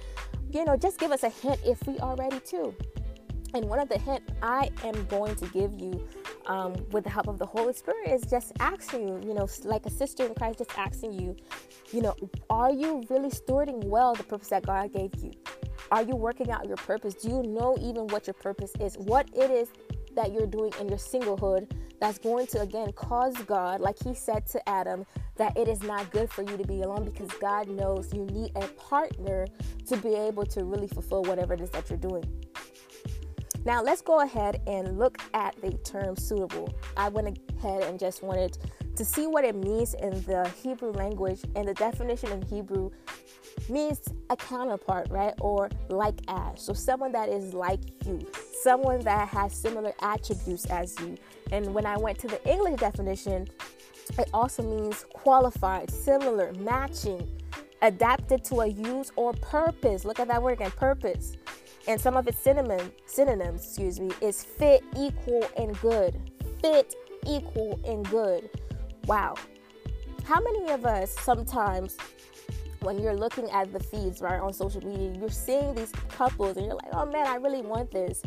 you 0.50 0.64
know, 0.64 0.76
just 0.76 0.98
give 0.98 1.12
us 1.12 1.22
a 1.22 1.30
hint 1.30 1.60
if 1.64 1.86
we 1.86 1.98
are 1.98 2.16
ready 2.16 2.40
too. 2.40 2.74
And 3.54 3.64
one 3.64 3.80
of 3.80 3.88
the 3.88 3.98
hints 3.98 4.32
I 4.42 4.70
am 4.84 5.04
going 5.06 5.34
to 5.36 5.46
give 5.46 5.80
you 5.80 6.06
um, 6.46 6.74
with 6.90 7.04
the 7.04 7.10
help 7.10 7.26
of 7.26 7.38
the 7.38 7.46
Holy 7.46 7.72
Spirit 7.72 8.08
is 8.08 8.22
just 8.22 8.52
asking 8.60 9.08
you, 9.08 9.20
you 9.26 9.34
know, 9.34 9.48
like 9.64 9.86
a 9.86 9.90
sister 9.90 10.24
in 10.24 10.34
Christ, 10.34 10.58
just 10.58 10.78
asking 10.78 11.14
you, 11.14 11.36
you 11.92 12.00
know, 12.00 12.14
are 12.48 12.72
you 12.72 13.02
really 13.10 13.30
stewarding 13.30 13.84
well 13.84 14.14
the 14.14 14.22
purpose 14.22 14.48
that 14.48 14.66
God 14.66 14.92
gave 14.92 15.12
you? 15.22 15.32
Are 15.90 16.02
you 16.02 16.14
working 16.14 16.50
out 16.50 16.66
your 16.68 16.76
purpose? 16.76 17.14
Do 17.14 17.28
you 17.28 17.42
know 17.42 17.76
even 17.80 18.06
what 18.08 18.26
your 18.28 18.34
purpose 18.34 18.72
is? 18.78 18.96
What 18.96 19.28
it 19.34 19.50
is 19.50 19.68
that 20.14 20.32
you're 20.32 20.46
doing 20.46 20.72
in 20.80 20.88
your 20.88 20.98
singlehood 20.98 21.70
that's 22.00 22.18
going 22.18 22.46
to 22.48 22.60
again 22.60 22.92
cause 22.92 23.34
God, 23.46 23.80
like 23.80 23.96
He 24.02 24.14
said 24.14 24.46
to 24.48 24.68
Adam, 24.68 25.04
that 25.36 25.56
it 25.56 25.68
is 25.68 25.82
not 25.82 26.10
good 26.10 26.30
for 26.30 26.42
you 26.42 26.56
to 26.56 26.66
be 26.66 26.82
alone 26.82 27.04
because 27.04 27.28
God 27.40 27.68
knows 27.68 28.12
you 28.14 28.24
need 28.26 28.52
a 28.56 28.66
partner 28.68 29.46
to 29.86 29.96
be 29.98 30.14
able 30.14 30.46
to 30.46 30.64
really 30.64 30.88
fulfill 30.88 31.22
whatever 31.22 31.54
it 31.54 31.60
is 31.60 31.70
that 31.70 31.90
you're 31.90 31.98
doing. 31.98 32.24
Now, 33.66 33.82
let's 33.82 34.00
go 34.00 34.20
ahead 34.20 34.62
and 34.66 34.98
look 34.98 35.18
at 35.34 35.60
the 35.60 35.72
term 35.78 36.16
suitable. 36.16 36.74
I 36.96 37.10
went 37.10 37.38
ahead 37.58 37.82
and 37.82 37.98
just 37.98 38.22
wanted 38.22 38.56
to 38.96 39.04
see 39.04 39.26
what 39.26 39.44
it 39.44 39.54
means 39.54 39.94
in 39.94 40.10
the 40.24 40.50
Hebrew 40.62 40.92
language, 40.92 41.42
and 41.54 41.68
the 41.68 41.74
definition 41.74 42.32
in 42.32 42.42
Hebrew 42.42 42.90
means 43.68 44.00
a 44.30 44.36
counterpart, 44.36 45.08
right? 45.10 45.34
Or 45.40 45.68
like 45.88 46.20
as. 46.28 46.62
So, 46.62 46.72
someone 46.72 47.12
that 47.12 47.28
is 47.28 47.52
like 47.52 47.80
you, 48.06 48.26
someone 48.62 49.00
that 49.00 49.28
has 49.28 49.54
similar 49.54 49.92
attributes 50.00 50.66
as 50.66 50.98
you. 51.00 51.16
And 51.52 51.74
when 51.74 51.86
I 51.86 51.96
went 51.96 52.18
to 52.20 52.28
the 52.28 52.42
English 52.48 52.80
definition, 52.80 53.48
it 54.18 54.28
also 54.32 54.62
means 54.62 55.04
qualified, 55.12 55.90
similar, 55.90 56.52
matching, 56.54 57.28
adapted 57.82 58.44
to 58.44 58.60
a 58.60 58.66
use 58.66 59.12
or 59.16 59.32
purpose. 59.34 60.04
Look 60.04 60.20
at 60.20 60.28
that 60.28 60.42
word 60.42 60.52
again 60.54 60.70
purpose 60.72 61.36
and 61.88 62.00
some 62.00 62.16
of 62.16 62.28
its 62.28 62.38
synonym, 62.38 62.92
synonyms, 63.06 63.64
excuse 63.64 63.98
me, 64.00 64.10
is 64.20 64.44
fit, 64.44 64.82
equal, 64.96 65.44
and 65.56 65.78
good. 65.80 66.20
Fit, 66.60 66.94
equal, 67.26 67.80
and 67.84 68.08
good. 68.10 68.50
Wow. 69.06 69.34
How 70.24 70.40
many 70.40 70.70
of 70.70 70.84
us 70.84 71.10
sometimes, 71.20 71.96
when 72.82 72.98
you're 72.98 73.16
looking 73.16 73.50
at 73.50 73.72
the 73.72 73.80
feeds 73.80 74.20
right 74.20 74.40
on 74.40 74.52
social 74.52 74.84
media, 74.84 75.12
you're 75.18 75.30
seeing 75.30 75.74
these 75.74 75.92
couples 76.08 76.56
and 76.56 76.66
you're 76.66 76.74
like, 76.74 76.92
oh 76.92 77.06
man, 77.06 77.26
I 77.26 77.36
really 77.36 77.62
want 77.62 77.90
this. 77.90 78.22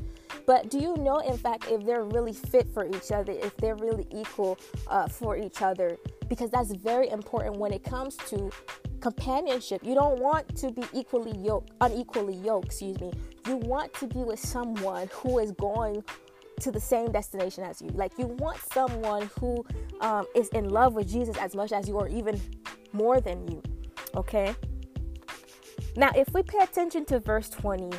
But 0.46 0.70
do 0.70 0.78
you 0.80 0.96
know, 0.98 1.20
in 1.20 1.38
fact, 1.38 1.68
if 1.70 1.86
they're 1.86 2.04
really 2.04 2.34
fit 2.34 2.68
for 2.74 2.86
each 2.86 3.12
other, 3.12 3.32
if 3.32 3.56
they're 3.58 3.76
really 3.76 4.06
equal 4.12 4.58
uh, 4.88 5.08
for 5.08 5.38
each 5.38 5.62
other? 5.62 5.98
Because 6.28 6.52
that's 6.52 6.72
very 6.74 7.10
important 7.10 7.58
when 7.58 7.72
it 7.72 7.84
comes 7.84 8.18
to 8.30 8.52
companionship. 9.00 9.84
You 9.84 9.96
don't 9.96 10.20
want 10.20 10.56
to 10.58 10.72
be 10.72 10.84
equally 10.94 11.38
yoked, 11.38 11.72
unequally 11.82 12.36
yoked, 12.36 12.68
excuse 12.68 13.00
me. 13.00 13.12
You 13.48 13.58
want 13.58 13.94
to 13.96 14.08
be 14.08 14.20
with 14.20 14.40
someone 14.40 15.10
who 15.12 15.40
is 15.40 15.52
going 15.52 16.04
to 16.62 16.72
the 16.72 16.80
same 16.80 17.12
destination 17.12 17.64
as 17.64 17.82
you. 17.82 17.90
Like 17.90 18.14
you 18.18 18.28
want 18.28 18.58
someone 18.72 19.30
who 19.40 19.66
um, 20.02 20.26
is 20.36 20.50
in 20.50 20.70
love 20.70 20.94
with 20.94 21.10
Jesus 21.10 21.38
as 21.38 21.56
much 21.56 21.72
as 21.72 21.88
you, 21.88 21.96
or 21.96 22.08
even 22.08 22.40
more 22.94 23.20
than 23.20 23.48
you. 23.48 23.62
Okay. 24.16 24.56
Now, 25.96 26.12
if 26.16 26.34
we 26.34 26.44
pay 26.44 26.60
attention 26.60 27.06
to 27.06 27.20
verse 27.20 27.50
20, 27.50 27.90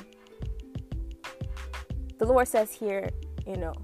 the 2.19 2.27
Lord 2.27 2.49
says 2.49 2.73
here, 2.73 3.11
you 3.47 3.57
know, 3.57 3.75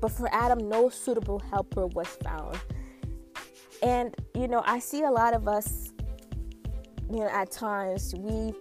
but 0.00 0.12
for 0.12 0.32
Adam, 0.32 0.68
no 0.68 0.88
suitable 0.88 1.40
helper 1.50 1.86
was 1.86 2.08
found. 2.22 2.58
And, 3.82 4.14
you 4.34 4.48
know, 4.48 4.62
I 4.66 4.78
see 4.78 5.02
a 5.02 5.10
lot 5.10 5.34
of 5.34 5.48
us 5.48 5.92
you 7.10 7.20
know, 7.20 7.28
at 7.28 7.50
times 7.50 8.14
we 8.16 8.54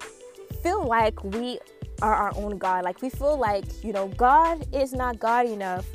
feel 0.62 0.86
like 0.86 1.22
we 1.24 1.60
are 2.02 2.14
our 2.14 2.32
own 2.36 2.58
God. 2.58 2.86
Like 2.86 3.02
we 3.02 3.10
feel 3.10 3.38
like, 3.38 3.84
you 3.84 3.92
know, 3.92 4.08
God 4.10 4.66
is 4.74 4.94
not 4.94 5.20
God 5.20 5.48
enough 5.48 5.86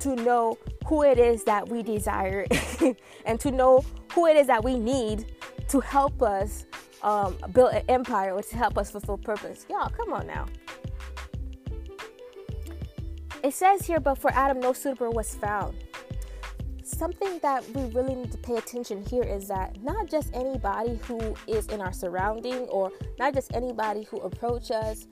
to 0.00 0.14
know 0.14 0.58
who 0.86 1.02
it 1.02 1.18
is 1.18 1.44
that 1.44 1.68
we 1.68 1.82
desire 1.82 2.46
and 3.24 3.40
to 3.40 3.50
know 3.50 3.84
who 4.12 4.26
it 4.26 4.36
is 4.36 4.46
that 4.46 4.62
we 4.62 4.78
need 4.78 5.35
to 5.68 5.80
help 5.80 6.22
us 6.22 6.64
um, 7.02 7.36
build 7.52 7.72
an 7.72 7.82
empire 7.88 8.32
or 8.32 8.42
to 8.42 8.56
help 8.56 8.78
us 8.78 8.90
fulfill 8.90 9.18
purpose. 9.18 9.66
Y'all, 9.68 9.88
come 9.88 10.12
on 10.12 10.26
now. 10.26 10.46
It 13.42 13.54
says 13.54 13.86
here, 13.86 14.00
but 14.00 14.16
for 14.16 14.32
Adam, 14.32 14.60
no 14.60 14.72
suitable 14.72 15.12
was 15.12 15.34
found 15.34 15.76
something 16.86 17.38
that 17.40 17.68
we 17.70 17.84
really 17.90 18.14
need 18.14 18.32
to 18.32 18.38
pay 18.38 18.56
attention 18.56 19.04
here 19.04 19.22
is 19.22 19.48
that 19.48 19.76
not 19.82 20.06
just 20.06 20.34
anybody 20.34 20.98
who 21.06 21.34
is 21.46 21.66
in 21.66 21.80
our 21.80 21.92
surrounding 21.92 22.60
or 22.68 22.90
not 23.18 23.34
just 23.34 23.52
anybody 23.54 24.04
who 24.04 24.18
approach 24.18 24.70
us 24.70 25.06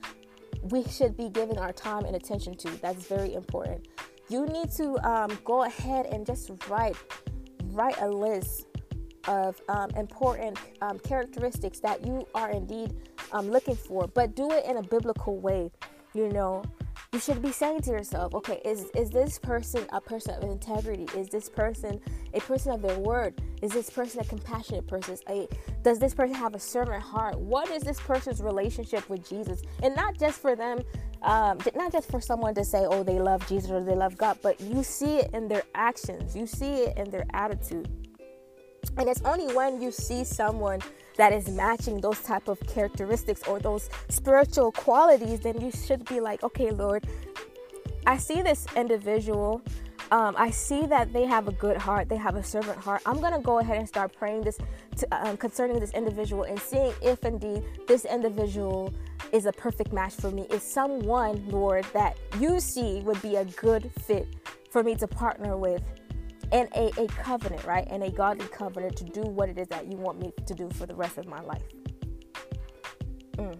we 0.63 0.83
should 0.85 1.15
be 1.15 1.29
giving 1.29 1.57
our 1.57 1.73
time 1.73 2.05
and 2.05 2.15
attention 2.15 2.55
to 2.55 2.69
that's 2.81 3.05
very 3.07 3.33
important 3.33 3.87
you 4.29 4.45
need 4.47 4.71
to 4.71 4.97
um, 5.07 5.37
go 5.43 5.63
ahead 5.63 6.05
and 6.07 6.25
just 6.25 6.49
write 6.69 6.95
write 7.65 7.97
a 7.99 8.07
list 8.07 8.67
of 9.27 9.61
um, 9.69 9.89
important 9.91 10.57
um, 10.81 10.99
characteristics 10.99 11.79
that 11.79 12.05
you 12.05 12.27
are 12.35 12.51
indeed 12.51 12.93
um, 13.31 13.49
looking 13.49 13.75
for, 13.75 14.07
but 14.07 14.35
do 14.35 14.51
it 14.51 14.65
in 14.65 14.77
a 14.77 14.83
biblical 14.83 15.37
way. 15.37 15.71
You 16.13 16.29
know, 16.29 16.63
you 17.11 17.19
should 17.19 17.41
be 17.41 17.51
saying 17.51 17.81
to 17.83 17.91
yourself, 17.91 18.33
okay, 18.35 18.61
is 18.65 18.89
is 18.95 19.09
this 19.09 19.39
person 19.39 19.85
a 19.93 20.01
person 20.01 20.35
of 20.35 20.43
integrity? 20.43 21.07
Is 21.17 21.29
this 21.29 21.49
person 21.49 21.99
a 22.33 22.39
person 22.41 22.73
of 22.73 22.81
their 22.81 22.99
word? 22.99 23.39
Is 23.61 23.71
this 23.71 23.89
person 23.89 24.21
a 24.21 24.25
compassionate 24.25 24.85
person? 24.87 25.17
A, 25.29 25.47
does 25.81 25.97
this 25.99 26.13
person 26.13 26.35
have 26.35 26.55
a 26.55 26.59
servant 26.59 27.01
heart? 27.01 27.39
What 27.39 27.69
is 27.69 27.83
this 27.83 27.99
person's 28.01 28.41
relationship 28.41 29.07
with 29.09 29.27
Jesus? 29.27 29.61
And 29.81 29.95
not 29.95 30.17
just 30.19 30.41
for 30.41 30.55
them, 30.55 30.79
um, 31.21 31.57
not 31.73 31.91
just 31.91 32.09
for 32.11 32.19
someone 32.19 32.53
to 32.55 32.65
say, 32.65 32.85
oh, 32.85 33.03
they 33.03 33.19
love 33.19 33.47
Jesus 33.47 33.71
or 33.71 33.83
they 33.83 33.95
love 33.95 34.17
God, 34.17 34.37
but 34.41 34.59
you 34.59 34.83
see 34.83 35.17
it 35.17 35.31
in 35.33 35.47
their 35.47 35.63
actions, 35.73 36.35
you 36.35 36.45
see 36.45 36.83
it 36.83 36.97
in 36.97 37.09
their 37.09 37.25
attitude. 37.33 38.04
And 38.97 39.09
it's 39.09 39.21
only 39.23 39.53
when 39.53 39.81
you 39.81 39.91
see 39.91 40.23
someone 40.23 40.81
that 41.17 41.33
is 41.33 41.47
matching 41.49 42.01
those 42.01 42.19
type 42.21 42.47
of 42.47 42.59
characteristics 42.67 43.41
or 43.47 43.59
those 43.59 43.89
spiritual 44.09 44.71
qualities, 44.71 45.39
then 45.41 45.59
you 45.61 45.71
should 45.71 46.05
be 46.05 46.19
like, 46.19 46.43
okay, 46.43 46.71
Lord, 46.71 47.05
I 48.05 48.17
see 48.17 48.41
this 48.41 48.67
individual. 48.75 49.61
Um, 50.11 50.35
I 50.37 50.51
see 50.51 50.85
that 50.85 51.13
they 51.13 51.25
have 51.25 51.47
a 51.47 51.51
good 51.51 51.77
heart. 51.77 52.09
They 52.09 52.17
have 52.17 52.35
a 52.35 52.43
servant 52.43 52.77
heart. 52.77 53.01
I'm 53.05 53.19
gonna 53.19 53.41
go 53.41 53.59
ahead 53.59 53.77
and 53.77 53.87
start 53.87 54.13
praying 54.13 54.41
this 54.41 54.59
to, 54.97 55.27
um, 55.27 55.37
concerning 55.37 55.79
this 55.79 55.91
individual 55.91 56.43
and 56.43 56.59
seeing 56.59 56.93
if 57.01 57.23
indeed 57.25 57.63
this 57.87 58.05
individual 58.05 58.93
is 59.31 59.47
a 59.47 59.51
perfect 59.51 59.91
match 59.91 60.13
for 60.13 60.29
me. 60.29 60.45
Is 60.51 60.61
someone, 60.61 61.49
Lord, 61.49 61.85
that 61.93 62.17
you 62.39 62.59
see 62.59 63.01
would 63.01 63.21
be 63.21 63.37
a 63.37 63.45
good 63.45 63.91
fit 64.01 64.27
for 64.69 64.83
me 64.83 64.95
to 64.95 65.07
partner 65.07 65.57
with 65.57 65.81
and 66.55 66.69
a, 66.73 67.01
a 67.01 67.07
covenant, 67.07 67.65
right? 67.65 67.85
And 67.89 68.01
a 68.01 68.09
godly 68.09 68.47
covenant 68.47 68.95
to 68.95 69.03
do 69.03 69.23
what 69.23 69.49
it 69.49 69.57
is 69.57 69.67
that 69.67 69.91
you 69.91 69.97
want 69.97 70.21
me 70.21 70.31
to 70.45 70.53
do 70.53 70.69
for 70.69 70.85
the 70.85 70.95
rest 70.95 71.17
of 71.17 71.27
my 71.27 71.41
life. 71.41 71.63
Mm. 73.33 73.57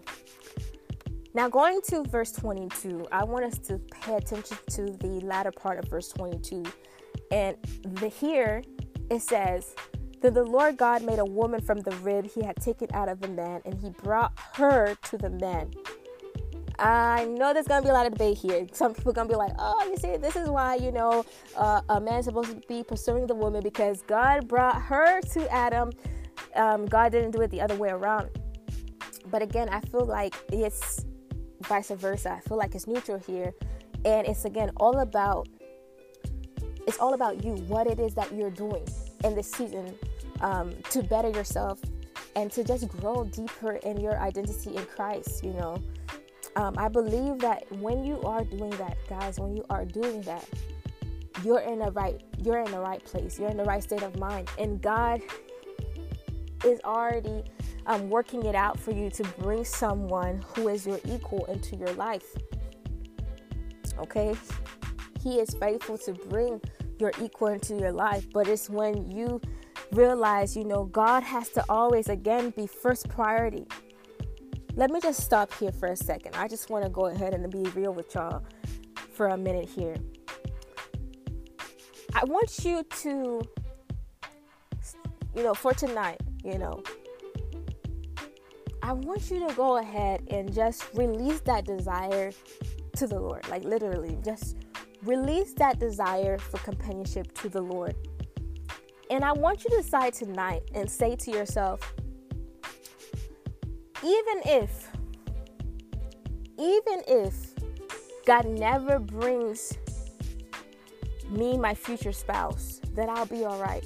Now, 1.34 1.50
going 1.50 1.82
to 1.88 2.04
verse 2.04 2.32
22, 2.32 3.06
I 3.12 3.22
want 3.24 3.44
us 3.44 3.58
to 3.68 3.78
pay 3.90 4.14
attention 4.14 4.56
to 4.70 4.86
the 4.86 5.20
latter 5.22 5.52
part 5.52 5.78
of 5.78 5.90
verse 5.90 6.08
22. 6.08 6.64
And 7.30 7.58
the, 7.82 8.08
here 8.08 8.62
it 9.10 9.20
says, 9.20 9.74
Then 10.22 10.32
the 10.32 10.44
Lord 10.44 10.78
God 10.78 11.02
made 11.02 11.18
a 11.18 11.24
woman 11.26 11.60
from 11.60 11.80
the 11.80 11.94
rib 11.96 12.26
he 12.30 12.42
had 12.42 12.56
taken 12.56 12.88
out 12.94 13.10
of 13.10 13.20
the 13.20 13.28
man, 13.28 13.60
and 13.66 13.78
he 13.78 13.90
brought 13.90 14.32
her 14.54 14.96
to 15.10 15.18
the 15.18 15.28
man. 15.28 15.70
I 16.78 17.24
know 17.24 17.54
there's 17.54 17.66
gonna 17.66 17.82
be 17.82 17.88
a 17.88 17.92
lot 17.92 18.06
of 18.06 18.12
debate 18.12 18.38
here. 18.38 18.66
Some 18.72 18.94
people 18.94 19.12
gonna 19.12 19.28
be 19.28 19.34
like, 19.34 19.52
"Oh, 19.58 19.86
you 19.88 19.96
see, 19.96 20.16
this 20.16 20.36
is 20.36 20.48
why 20.48 20.74
you 20.76 20.92
know 20.92 21.24
uh, 21.56 21.80
a 21.88 22.00
man's 22.00 22.26
supposed 22.26 22.50
to 22.50 22.66
be 22.68 22.82
pursuing 22.82 23.26
the 23.26 23.34
woman 23.34 23.62
because 23.62 24.02
God 24.02 24.46
brought 24.46 24.80
her 24.82 25.20
to 25.20 25.52
Adam. 25.52 25.92
Um, 26.54 26.86
God 26.86 27.12
didn't 27.12 27.30
do 27.30 27.40
it 27.40 27.50
the 27.50 27.60
other 27.60 27.76
way 27.76 27.90
around." 27.90 28.28
But 29.30 29.42
again, 29.42 29.68
I 29.70 29.80
feel 29.80 30.04
like 30.04 30.34
it's 30.52 31.04
vice 31.62 31.90
versa. 31.90 32.32
I 32.32 32.40
feel 32.48 32.58
like 32.58 32.74
it's 32.74 32.86
neutral 32.86 33.18
here, 33.18 33.54
and 34.04 34.26
it's 34.26 34.44
again 34.44 34.70
all 34.76 34.98
about 34.98 35.48
it's 36.86 36.98
all 36.98 37.14
about 37.14 37.42
you, 37.42 37.54
what 37.66 37.86
it 37.86 37.98
is 37.98 38.14
that 38.14 38.32
you're 38.32 38.50
doing 38.50 38.86
in 39.24 39.34
this 39.34 39.50
season 39.50 39.94
um, 40.40 40.72
to 40.90 41.02
better 41.02 41.30
yourself 41.30 41.80
and 42.36 42.52
to 42.52 42.62
just 42.62 42.86
grow 42.88 43.24
deeper 43.24 43.72
in 43.76 43.98
your 43.98 44.18
identity 44.18 44.76
in 44.76 44.84
Christ. 44.84 45.42
You 45.42 45.54
know 45.54 45.82
um, 46.56 46.74
I 46.78 46.88
believe 46.88 47.38
that 47.40 47.70
when 47.70 48.02
you 48.02 48.20
are 48.22 48.42
doing 48.42 48.70
that, 48.70 48.96
guys, 49.08 49.38
when 49.38 49.54
you 49.54 49.64
are 49.68 49.84
doing 49.84 50.22
that, 50.22 50.48
you're 51.44 51.60
in 51.60 51.78
the 51.78 51.90
right 51.92 52.20
you're 52.42 52.58
in 52.58 52.70
the 52.70 52.80
right 52.80 53.04
place. 53.04 53.38
You're 53.38 53.50
in 53.50 53.58
the 53.58 53.64
right 53.64 53.82
state 53.82 54.02
of 54.02 54.18
mind, 54.18 54.48
and 54.58 54.80
God 54.80 55.20
is 56.64 56.80
already 56.82 57.44
um, 57.86 58.08
working 58.08 58.44
it 58.46 58.54
out 58.54 58.80
for 58.80 58.90
you 58.90 59.10
to 59.10 59.24
bring 59.38 59.64
someone 59.64 60.42
who 60.54 60.68
is 60.68 60.86
your 60.86 60.98
equal 61.04 61.44
into 61.44 61.76
your 61.76 61.92
life. 61.92 62.24
Okay, 63.98 64.34
He 65.22 65.38
is 65.38 65.54
faithful 65.60 65.98
to 65.98 66.14
bring 66.14 66.60
your 66.98 67.12
equal 67.20 67.48
into 67.48 67.76
your 67.76 67.92
life, 67.92 68.26
but 68.32 68.48
it's 68.48 68.70
when 68.70 69.10
you 69.10 69.42
realize, 69.92 70.56
you 70.56 70.64
know, 70.64 70.84
God 70.84 71.22
has 71.22 71.50
to 71.50 71.64
always 71.68 72.08
again 72.08 72.50
be 72.56 72.66
first 72.66 73.10
priority 73.10 73.66
let 74.76 74.90
me 74.90 75.00
just 75.00 75.20
stop 75.20 75.52
here 75.54 75.72
for 75.72 75.88
a 75.88 75.96
second. 75.96 76.36
I 76.36 76.48
just 76.48 76.68
want 76.68 76.84
to 76.84 76.90
go 76.90 77.06
ahead 77.06 77.32
and 77.32 77.50
be 77.50 77.62
real 77.70 77.94
with 77.94 78.14
y'all 78.14 78.44
for 79.10 79.28
a 79.28 79.36
minute 79.36 79.68
here. 79.68 79.96
I 82.14 82.24
want 82.24 82.62
you 82.62 82.82
to, 82.82 83.42
you 85.34 85.42
know, 85.42 85.54
for 85.54 85.72
tonight, 85.72 86.20
you 86.44 86.58
know, 86.58 86.82
I 88.82 88.92
want 88.92 89.30
you 89.30 89.48
to 89.48 89.54
go 89.54 89.78
ahead 89.78 90.22
and 90.30 90.52
just 90.52 90.84
release 90.92 91.40
that 91.40 91.64
desire 91.64 92.30
to 92.96 93.06
the 93.06 93.18
Lord. 93.18 93.48
Like, 93.48 93.64
literally, 93.64 94.18
just 94.22 94.58
release 95.02 95.54
that 95.54 95.78
desire 95.78 96.36
for 96.36 96.58
companionship 96.58 97.32
to 97.38 97.48
the 97.48 97.62
Lord. 97.62 97.94
And 99.10 99.24
I 99.24 99.32
want 99.32 99.64
you 99.64 99.70
to 99.70 99.76
decide 99.76 100.12
tonight 100.12 100.62
and 100.74 100.90
say 100.90 101.16
to 101.16 101.30
yourself, 101.30 101.94
even 104.06 104.40
if, 104.44 104.88
even 106.60 107.02
if 107.08 107.34
God 108.24 108.46
never 108.46 109.00
brings 109.00 109.76
me 111.28 111.58
my 111.58 111.74
future 111.74 112.12
spouse, 112.12 112.80
then 112.92 113.10
I'll 113.10 113.26
be 113.26 113.44
all 113.44 113.58
right. 113.58 113.84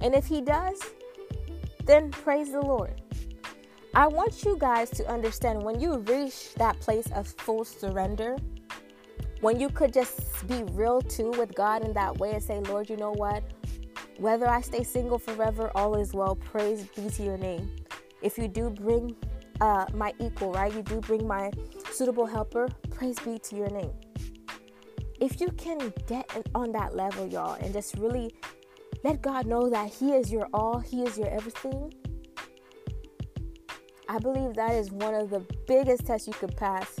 And 0.00 0.14
if 0.14 0.26
He 0.26 0.40
does, 0.40 0.80
then 1.86 2.12
praise 2.12 2.52
the 2.52 2.60
Lord. 2.60 3.02
I 3.94 4.06
want 4.06 4.44
you 4.44 4.56
guys 4.56 4.90
to 4.90 5.08
understand 5.08 5.60
when 5.60 5.80
you 5.80 5.98
reach 5.98 6.54
that 6.54 6.78
place 6.78 7.10
of 7.10 7.26
full 7.26 7.64
surrender, 7.64 8.36
when 9.40 9.58
you 9.58 9.70
could 9.70 9.92
just 9.92 10.46
be 10.46 10.62
real 10.70 11.02
too 11.02 11.32
with 11.32 11.52
God 11.56 11.84
in 11.84 11.92
that 11.94 12.16
way 12.18 12.30
and 12.30 12.42
say, 12.42 12.60
Lord, 12.60 12.88
you 12.88 12.96
know 12.96 13.10
what? 13.10 13.42
Whether 14.18 14.48
I 14.48 14.60
stay 14.60 14.84
single 14.84 15.18
forever, 15.18 15.72
all 15.74 15.96
is 15.96 16.14
well. 16.14 16.36
Praise 16.36 16.84
be 16.94 17.10
to 17.10 17.22
your 17.24 17.38
name 17.38 17.79
if 18.22 18.38
you 18.38 18.48
do 18.48 18.70
bring 18.70 19.16
uh, 19.60 19.86
my 19.92 20.12
equal, 20.18 20.52
right? 20.52 20.72
You 20.72 20.82
do 20.82 21.00
bring 21.00 21.26
my 21.26 21.50
suitable 21.92 22.26
helper. 22.26 22.68
Praise 22.90 23.18
be 23.18 23.38
to 23.38 23.56
your 23.56 23.70
name. 23.70 23.92
If 25.20 25.40
you 25.40 25.48
can 25.48 25.92
get 26.06 26.30
on 26.54 26.72
that 26.72 26.96
level, 26.96 27.26
y'all, 27.26 27.54
and 27.54 27.72
just 27.72 27.94
really 27.96 28.34
let 29.04 29.20
God 29.20 29.46
know 29.46 29.68
that 29.68 29.90
He 29.90 30.12
is 30.12 30.32
your 30.32 30.48
all, 30.54 30.78
He 30.78 31.02
is 31.02 31.18
your 31.18 31.28
everything, 31.28 31.92
I 34.08 34.18
believe 34.18 34.54
that 34.54 34.72
is 34.72 34.90
one 34.90 35.14
of 35.14 35.30
the 35.30 35.44
biggest 35.68 36.06
tests 36.06 36.26
you 36.26 36.32
could 36.32 36.56
pass 36.56 36.96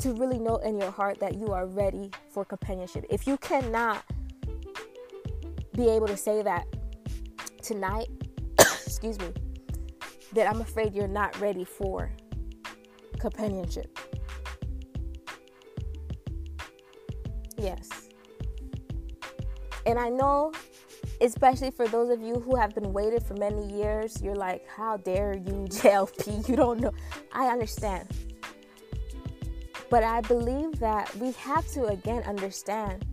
to 0.00 0.12
really 0.12 0.38
know 0.38 0.56
in 0.56 0.78
your 0.78 0.90
heart 0.90 1.18
that 1.20 1.36
you 1.36 1.52
are 1.52 1.66
ready 1.66 2.10
for 2.30 2.44
companionship. 2.44 3.06
If 3.08 3.26
you 3.26 3.38
cannot 3.38 4.04
be 5.74 5.88
able 5.88 6.06
to 6.08 6.16
say 6.16 6.42
that 6.42 6.66
tonight, 7.62 8.08
excuse 8.58 9.18
me, 9.18 9.32
that 10.32 10.48
I'm 10.48 10.60
afraid 10.60 10.94
you're 10.94 11.08
not 11.08 11.38
ready 11.40 11.64
for 11.64 12.10
companionship. 13.18 13.98
Yes. 17.58 17.88
And 19.86 19.98
I 19.98 20.08
know, 20.08 20.52
especially 21.20 21.70
for 21.70 21.86
those 21.88 22.10
of 22.10 22.20
you 22.20 22.34
who 22.34 22.56
have 22.56 22.74
been 22.74 22.92
waiting 22.92 23.20
for 23.20 23.34
many 23.34 23.72
years, 23.72 24.20
you're 24.20 24.34
like, 24.34 24.66
how 24.68 24.96
dare 24.98 25.34
you, 25.34 25.66
JLP? 25.70 26.48
You 26.48 26.56
don't 26.56 26.80
know. 26.80 26.92
I 27.32 27.48
understand. 27.48 28.08
But 29.88 30.02
I 30.02 30.20
believe 30.22 30.80
that 30.80 31.14
we 31.16 31.32
have 31.32 31.66
to 31.68 31.86
again 31.86 32.24
understand 32.24 33.04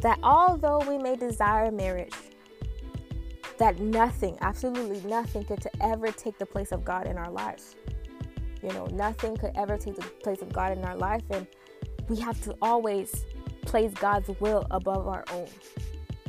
that 0.00 0.18
although 0.22 0.78
we 0.88 0.96
may 0.96 1.16
desire 1.16 1.70
marriage, 1.70 2.14
that 3.58 3.78
nothing, 3.80 4.38
absolutely 4.40 5.00
nothing, 5.08 5.44
could 5.44 5.60
to 5.60 5.70
ever 5.80 6.10
take 6.10 6.38
the 6.38 6.46
place 6.46 6.72
of 6.72 6.84
God 6.84 7.06
in 7.06 7.16
our 7.18 7.30
lives. 7.30 7.76
You 8.62 8.70
know, 8.70 8.86
nothing 8.86 9.36
could 9.36 9.52
ever 9.54 9.76
take 9.76 9.96
the 9.96 10.02
place 10.22 10.42
of 10.42 10.52
God 10.52 10.76
in 10.76 10.84
our 10.84 10.96
life, 10.96 11.22
and 11.30 11.46
we 12.08 12.18
have 12.20 12.40
to 12.42 12.56
always 12.62 13.24
place 13.62 13.92
God's 13.94 14.30
will 14.40 14.66
above 14.70 15.06
our 15.06 15.24
own, 15.32 15.48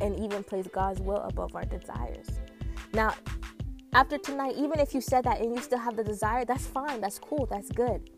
and 0.00 0.18
even 0.20 0.44
place 0.44 0.66
God's 0.72 1.00
will 1.00 1.18
above 1.18 1.54
our 1.54 1.64
desires. 1.64 2.26
Now, 2.92 3.14
after 3.92 4.18
tonight, 4.18 4.54
even 4.56 4.78
if 4.78 4.94
you 4.94 5.00
said 5.00 5.24
that 5.24 5.40
and 5.40 5.54
you 5.54 5.60
still 5.60 5.78
have 5.78 5.96
the 5.96 6.04
desire, 6.04 6.44
that's 6.44 6.66
fine, 6.66 7.00
that's 7.00 7.18
cool, 7.18 7.46
that's 7.50 7.70
good. 7.70 8.10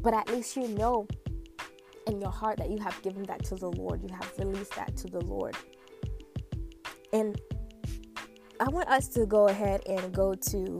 But 0.00 0.14
at 0.14 0.28
least 0.28 0.56
you 0.56 0.68
know 0.68 1.06
in 2.06 2.20
your 2.20 2.30
heart 2.30 2.58
that 2.58 2.70
you 2.70 2.78
have 2.78 3.00
given 3.02 3.22
that 3.24 3.44
to 3.44 3.56
the 3.56 3.70
Lord, 3.70 4.02
you 4.02 4.08
have 4.14 4.32
released 4.38 4.74
that 4.76 4.96
to 4.98 5.08
the 5.08 5.20
Lord. 5.20 5.56
And 7.12 7.40
I 8.58 8.68
want 8.70 8.88
us 8.88 9.08
to 9.08 9.26
go 9.26 9.48
ahead 9.48 9.82
and 9.86 10.12
go 10.14 10.34
to 10.34 10.78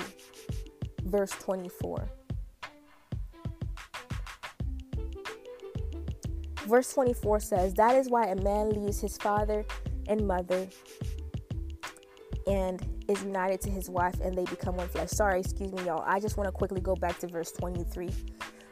verse 1.04 1.30
24. 1.32 2.08
Verse 6.66 6.92
24 6.92 7.40
says, 7.40 7.74
That 7.74 7.94
is 7.94 8.08
why 8.08 8.26
a 8.26 8.36
man 8.36 8.70
leaves 8.70 9.00
his 9.00 9.16
father 9.18 9.64
and 10.08 10.26
mother 10.26 10.66
and 12.46 12.84
is 13.08 13.22
united 13.22 13.60
to 13.60 13.70
his 13.70 13.90
wife 13.90 14.18
and 14.20 14.36
they 14.36 14.44
become 14.44 14.76
one 14.76 14.88
flesh. 14.88 15.10
Sorry, 15.10 15.40
excuse 15.40 15.72
me, 15.72 15.84
y'all. 15.84 16.02
I 16.06 16.18
just 16.18 16.36
want 16.36 16.48
to 16.48 16.52
quickly 16.52 16.80
go 16.80 16.94
back 16.94 17.18
to 17.20 17.26
verse 17.26 17.52
23. 17.52 18.10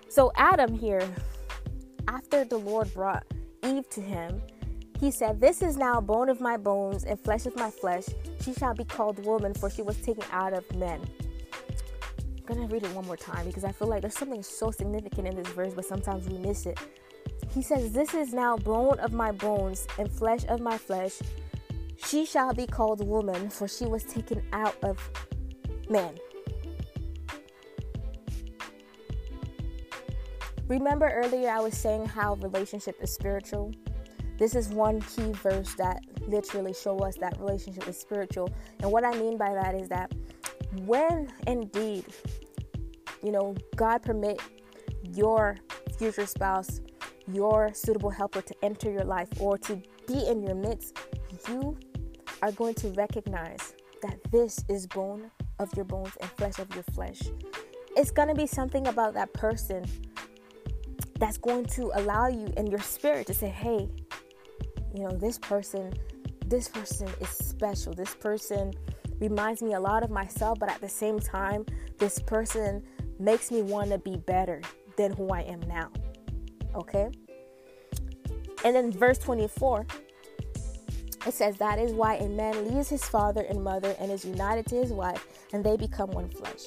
So, 0.08 0.32
Adam 0.36 0.76
here, 0.76 1.06
after 2.08 2.44
the 2.44 2.56
Lord 2.56 2.92
brought 2.94 3.24
Eve 3.62 3.88
to 3.90 4.00
him, 4.00 4.40
he 5.00 5.10
said, 5.10 5.40
This 5.40 5.62
is 5.62 5.76
now 5.76 6.00
bone 6.00 6.28
of 6.28 6.40
my 6.40 6.56
bones 6.56 7.04
and 7.04 7.18
flesh 7.18 7.46
of 7.46 7.56
my 7.56 7.70
flesh. 7.70 8.04
She 8.40 8.54
shall 8.54 8.74
be 8.74 8.84
called 8.84 9.24
woman, 9.24 9.54
for 9.54 9.68
she 9.70 9.82
was 9.82 9.96
taken 9.98 10.24
out 10.30 10.52
of 10.52 10.70
men. 10.76 11.00
I'm 12.48 12.68
to 12.68 12.74
read 12.74 12.84
it 12.84 12.94
one 12.94 13.06
more 13.06 13.16
time 13.16 13.46
because 13.46 13.64
I 13.64 13.72
feel 13.72 13.88
like 13.88 14.02
there's 14.02 14.18
something 14.18 14.42
so 14.42 14.70
significant 14.70 15.28
in 15.28 15.36
this 15.36 15.48
verse, 15.48 15.72
but 15.74 15.84
sometimes 15.84 16.28
we 16.28 16.38
miss 16.38 16.66
it. 16.66 16.78
He 17.52 17.62
says, 17.62 17.92
This 17.92 18.14
is 18.14 18.32
now 18.32 18.56
bone 18.56 18.98
of 19.00 19.12
my 19.12 19.32
bones 19.32 19.86
and 19.98 20.10
flesh 20.10 20.44
of 20.48 20.60
my 20.60 20.76
flesh. 20.76 21.20
She 21.96 22.26
shall 22.26 22.52
be 22.52 22.66
called 22.66 23.06
woman, 23.06 23.48
for 23.48 23.66
she 23.66 23.86
was 23.86 24.04
taken 24.04 24.42
out 24.52 24.76
of 24.82 24.98
man. 25.88 26.14
Remember 30.68 31.10
earlier 31.10 31.50
I 31.50 31.60
was 31.60 31.76
saying 31.76 32.06
how 32.06 32.34
relationship 32.36 32.96
is 33.02 33.12
spiritual? 33.12 33.72
This 34.38 34.54
is 34.54 34.68
one 34.68 35.00
key 35.00 35.32
verse 35.32 35.74
that 35.74 36.02
literally 36.26 36.74
show 36.74 36.98
us 36.98 37.16
that 37.18 37.38
relationship 37.38 37.86
is 37.88 37.98
spiritual. 37.98 38.50
And 38.80 38.90
what 38.90 39.04
I 39.04 39.12
mean 39.12 39.36
by 39.36 39.52
that 39.54 39.74
is 39.74 39.88
that 39.88 40.12
when 40.84 41.32
indeed, 41.46 42.04
you 43.22 43.30
know, 43.30 43.54
God 43.76 44.02
permit 44.02 44.40
your 45.12 45.56
future 45.96 46.26
spouse, 46.26 46.80
your 47.32 47.72
suitable 47.72 48.10
helper 48.10 48.42
to 48.42 48.54
enter 48.62 48.90
your 48.90 49.04
life 49.04 49.28
or 49.38 49.56
to 49.58 49.80
be 50.06 50.26
in 50.26 50.42
your 50.42 50.54
midst, 50.56 50.98
you 51.48 51.76
are 52.42 52.52
going 52.52 52.74
to 52.74 52.88
recognize 52.90 53.74
that 54.02 54.18
this 54.30 54.64
is 54.68 54.86
bone 54.86 55.30
of 55.58 55.74
your 55.76 55.84
bones 55.84 56.12
and 56.20 56.30
flesh 56.32 56.58
of 56.58 56.72
your 56.74 56.84
flesh. 56.92 57.22
It's 57.96 58.10
going 58.10 58.28
to 58.28 58.34
be 58.34 58.46
something 58.46 58.88
about 58.88 59.14
that 59.14 59.32
person 59.32 59.84
that's 61.18 61.38
going 61.38 61.64
to 61.66 61.92
allow 61.94 62.28
you 62.28 62.52
in 62.56 62.66
your 62.66 62.80
spirit 62.80 63.26
to 63.28 63.34
say, 63.34 63.48
hey, 63.48 63.88
you 64.94 65.02
know, 65.02 65.10
this 65.10 65.38
person, 65.38 65.92
this 66.46 66.68
person 66.68 67.08
is 67.20 67.28
special. 67.28 67.92
This 67.92 68.14
person 68.14 68.72
reminds 69.18 69.62
me 69.62 69.74
a 69.74 69.80
lot 69.80 70.02
of 70.02 70.10
myself, 70.10 70.58
but 70.58 70.70
at 70.70 70.80
the 70.80 70.88
same 70.88 71.18
time, 71.18 71.66
this 71.98 72.18
person 72.20 72.82
makes 73.18 73.50
me 73.50 73.62
want 73.62 73.90
to 73.90 73.98
be 73.98 74.16
better 74.16 74.62
than 74.96 75.12
who 75.12 75.30
I 75.30 75.40
am 75.40 75.60
now. 75.62 75.90
Okay? 76.74 77.10
And 78.64 78.74
then 78.74 78.92
verse 78.92 79.18
24 79.18 79.86
it 81.26 81.32
says, 81.32 81.56
That 81.56 81.78
is 81.78 81.92
why 81.92 82.16
a 82.16 82.28
man 82.28 82.68
leaves 82.68 82.88
his 82.88 83.04
father 83.04 83.42
and 83.42 83.62
mother 83.62 83.94
and 83.98 84.10
is 84.10 84.24
united 84.24 84.66
to 84.66 84.76
his 84.76 84.92
wife, 84.92 85.26
and 85.52 85.64
they 85.64 85.76
become 85.76 86.10
one 86.10 86.28
flesh. 86.28 86.64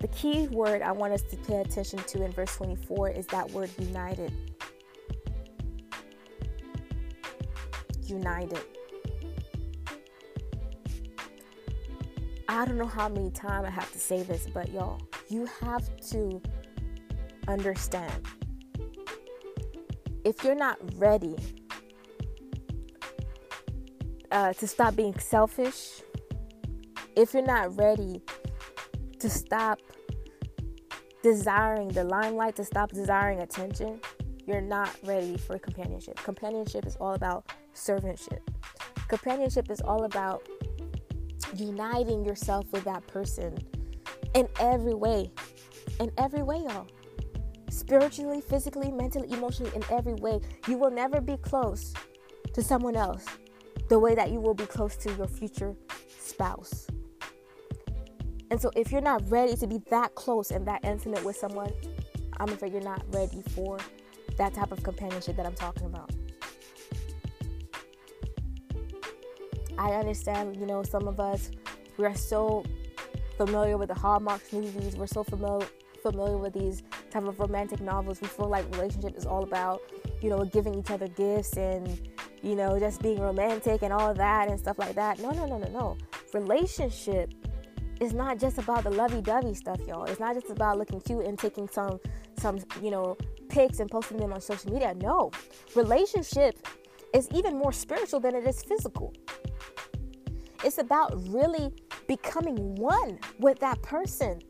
The 0.00 0.08
key 0.08 0.48
word 0.48 0.82
I 0.82 0.90
want 0.90 1.12
us 1.12 1.22
to 1.22 1.36
pay 1.36 1.60
attention 1.60 2.00
to 2.00 2.24
in 2.24 2.32
verse 2.32 2.56
24 2.56 3.10
is 3.10 3.26
that 3.28 3.48
word 3.52 3.70
united. 3.78 4.32
United. 8.12 8.60
I 12.48 12.66
don't 12.66 12.76
know 12.76 12.86
how 12.86 13.08
many 13.08 13.30
times 13.30 13.66
I 13.66 13.70
have 13.70 13.90
to 13.92 13.98
say 13.98 14.22
this, 14.22 14.46
but 14.52 14.70
y'all, 14.70 15.00
you 15.28 15.46
have 15.60 15.88
to 16.10 16.42
understand. 17.48 18.12
If 20.24 20.44
you're 20.44 20.54
not 20.54 20.78
ready 20.96 21.34
uh, 24.30 24.52
to 24.52 24.66
stop 24.68 24.94
being 24.94 25.18
selfish, 25.18 26.02
if 27.16 27.32
you're 27.32 27.46
not 27.46 27.76
ready 27.76 28.20
to 29.18 29.30
stop 29.30 29.78
desiring 31.22 31.88
the 31.88 32.04
limelight, 32.04 32.56
to 32.56 32.64
stop 32.64 32.92
desiring 32.92 33.40
attention, 33.40 34.00
you're 34.46 34.60
not 34.60 34.90
ready 35.04 35.36
for 35.36 35.58
companionship. 35.58 36.16
Companionship 36.16 36.86
is 36.86 36.96
all 36.96 37.14
about 37.14 37.50
servantship. 37.74 38.40
Companionship 39.08 39.70
is 39.70 39.80
all 39.80 40.04
about 40.04 40.48
uniting 41.54 42.24
yourself 42.24 42.70
with 42.72 42.84
that 42.84 43.06
person 43.06 43.58
in 44.34 44.48
every 44.60 44.94
way. 44.94 45.30
In 46.00 46.10
every 46.18 46.42
way, 46.42 46.58
y'all. 46.58 46.86
Spiritually, 47.70 48.40
physically, 48.40 48.90
mentally, 48.90 49.30
emotionally, 49.32 49.72
in 49.74 49.82
every 49.90 50.14
way. 50.14 50.40
You 50.68 50.78
will 50.78 50.90
never 50.90 51.20
be 51.20 51.36
close 51.38 51.92
to 52.52 52.62
someone 52.62 52.96
else 52.96 53.24
the 53.88 53.98
way 53.98 54.14
that 54.14 54.30
you 54.30 54.40
will 54.40 54.54
be 54.54 54.66
close 54.66 54.96
to 54.96 55.12
your 55.14 55.26
future 55.26 55.74
spouse. 56.18 56.86
And 58.50 58.60
so, 58.60 58.70
if 58.76 58.92
you're 58.92 59.00
not 59.00 59.28
ready 59.30 59.56
to 59.56 59.66
be 59.66 59.80
that 59.90 60.14
close 60.14 60.50
and 60.50 60.66
that 60.68 60.84
intimate 60.84 61.24
with 61.24 61.36
someone, 61.36 61.72
I'm 62.38 62.50
afraid 62.50 62.72
you're 62.72 62.82
not 62.82 63.02
ready 63.14 63.42
for 63.54 63.78
that 64.36 64.54
type 64.54 64.72
of 64.72 64.82
companionship 64.82 65.36
that 65.36 65.46
I'm 65.46 65.54
talking 65.54 65.86
about. 65.86 66.11
I 69.78 69.92
understand, 69.92 70.56
you 70.56 70.66
know, 70.66 70.82
some 70.82 71.08
of 71.08 71.20
us, 71.20 71.50
we 71.96 72.04
are 72.04 72.14
so 72.14 72.64
familiar 73.36 73.76
with 73.76 73.88
the 73.88 73.94
Hallmark 73.94 74.40
movies, 74.52 74.96
we're 74.96 75.06
so 75.06 75.24
familiar 75.24 75.66
familiar 76.02 76.36
with 76.36 76.52
these 76.52 76.82
type 77.10 77.22
of 77.24 77.38
romantic 77.38 77.80
novels. 77.80 78.20
We 78.20 78.26
feel 78.26 78.48
like 78.48 78.64
relationship 78.74 79.16
is 79.16 79.24
all 79.24 79.44
about, 79.44 79.80
you 80.20 80.30
know, 80.30 80.44
giving 80.44 80.74
each 80.74 80.90
other 80.90 81.06
gifts 81.06 81.56
and, 81.56 82.08
you 82.42 82.56
know, 82.56 82.78
just 82.78 83.00
being 83.02 83.20
romantic 83.20 83.82
and 83.82 83.92
all 83.92 84.12
that 84.12 84.48
and 84.48 84.58
stuff 84.58 84.78
like 84.78 84.96
that. 84.96 85.20
No, 85.20 85.30
no, 85.30 85.46
no, 85.46 85.58
no, 85.58 85.68
no. 85.68 85.96
Relationship 86.34 87.32
is 88.00 88.12
not 88.12 88.38
just 88.38 88.58
about 88.58 88.82
the 88.82 88.90
lovey-dovey 88.90 89.54
stuff, 89.54 89.80
y'all. 89.86 90.04
It's 90.04 90.18
not 90.18 90.34
just 90.34 90.50
about 90.50 90.76
looking 90.76 91.00
cute 91.00 91.24
and 91.24 91.38
taking 91.38 91.68
some 91.68 92.00
some, 92.38 92.58
you 92.82 92.90
know, 92.90 93.16
pics 93.48 93.78
and 93.78 93.88
posting 93.88 94.16
them 94.16 94.32
on 94.32 94.40
social 94.40 94.72
media. 94.72 94.94
No. 94.94 95.30
Relationship 95.76 96.66
is 97.14 97.28
even 97.34 97.58
more 97.58 97.72
spiritual 97.72 98.20
than 98.20 98.34
it 98.34 98.46
is 98.46 98.62
physical. 98.62 99.14
It's 100.64 100.78
about 100.78 101.12
really 101.28 101.72
becoming 102.06 102.74
one 102.76 103.18
with 103.38 103.58
that 103.60 103.82
person 103.82 104.40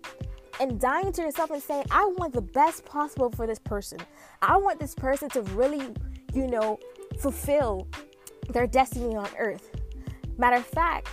and 0.61 0.79
dying 0.79 1.13
to 1.13 1.23
yourself 1.23 1.51
and 1.51 1.63
saying, 1.63 1.85
I 1.91 2.07
want 2.19 2.35
the 2.35 2.43
best 2.43 2.85
possible 2.85 3.31
for 3.31 3.47
this 3.47 3.59
person. 3.59 3.99
I 4.43 4.57
want 4.57 4.79
this 4.79 4.95
person 4.95 5.29
to 5.31 5.43
really, 5.43 5.89
you 6.35 6.47
know, 6.47 6.79
fulfill 7.19 7.89
their 8.51 8.67
destiny 8.67 9.17
on 9.17 9.29
earth. 9.39 9.71
Matter 10.39 10.57
of 10.57 10.67
fact, 10.67 11.09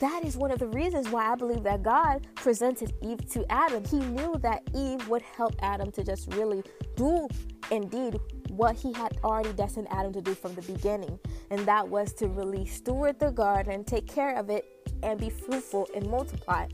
that 0.00 0.24
is 0.24 0.36
one 0.36 0.50
of 0.50 0.58
the 0.58 0.68
reasons 0.68 1.08
why 1.08 1.32
I 1.32 1.34
believe 1.34 1.62
that 1.62 1.82
God 1.82 2.26
presented 2.34 2.92
Eve 3.02 3.26
to 3.30 3.50
Adam. 3.50 3.84
He 3.84 3.98
knew 3.98 4.36
that 4.42 4.62
Eve 4.74 5.08
would 5.08 5.22
help 5.22 5.54
Adam 5.60 5.90
to 5.92 6.04
just 6.04 6.32
really 6.34 6.62
do 6.98 7.28
indeed 7.70 8.18
what 8.50 8.74
he 8.74 8.92
had 8.92 9.16
already 9.22 9.52
destined 9.52 9.86
Adam 9.90 10.12
to 10.12 10.20
do 10.20 10.34
from 10.34 10.54
the 10.54 10.62
beginning, 10.62 11.18
and 11.50 11.60
that 11.60 11.88
was 11.88 12.12
to 12.14 12.26
really 12.26 12.66
steward 12.66 13.18
the 13.20 13.30
garden, 13.30 13.84
take 13.84 14.06
care 14.06 14.36
of 14.36 14.50
it, 14.50 14.66
and 15.02 15.18
be 15.18 15.30
fruitful 15.30 15.88
and 15.94 16.06
multiply. 16.10 16.66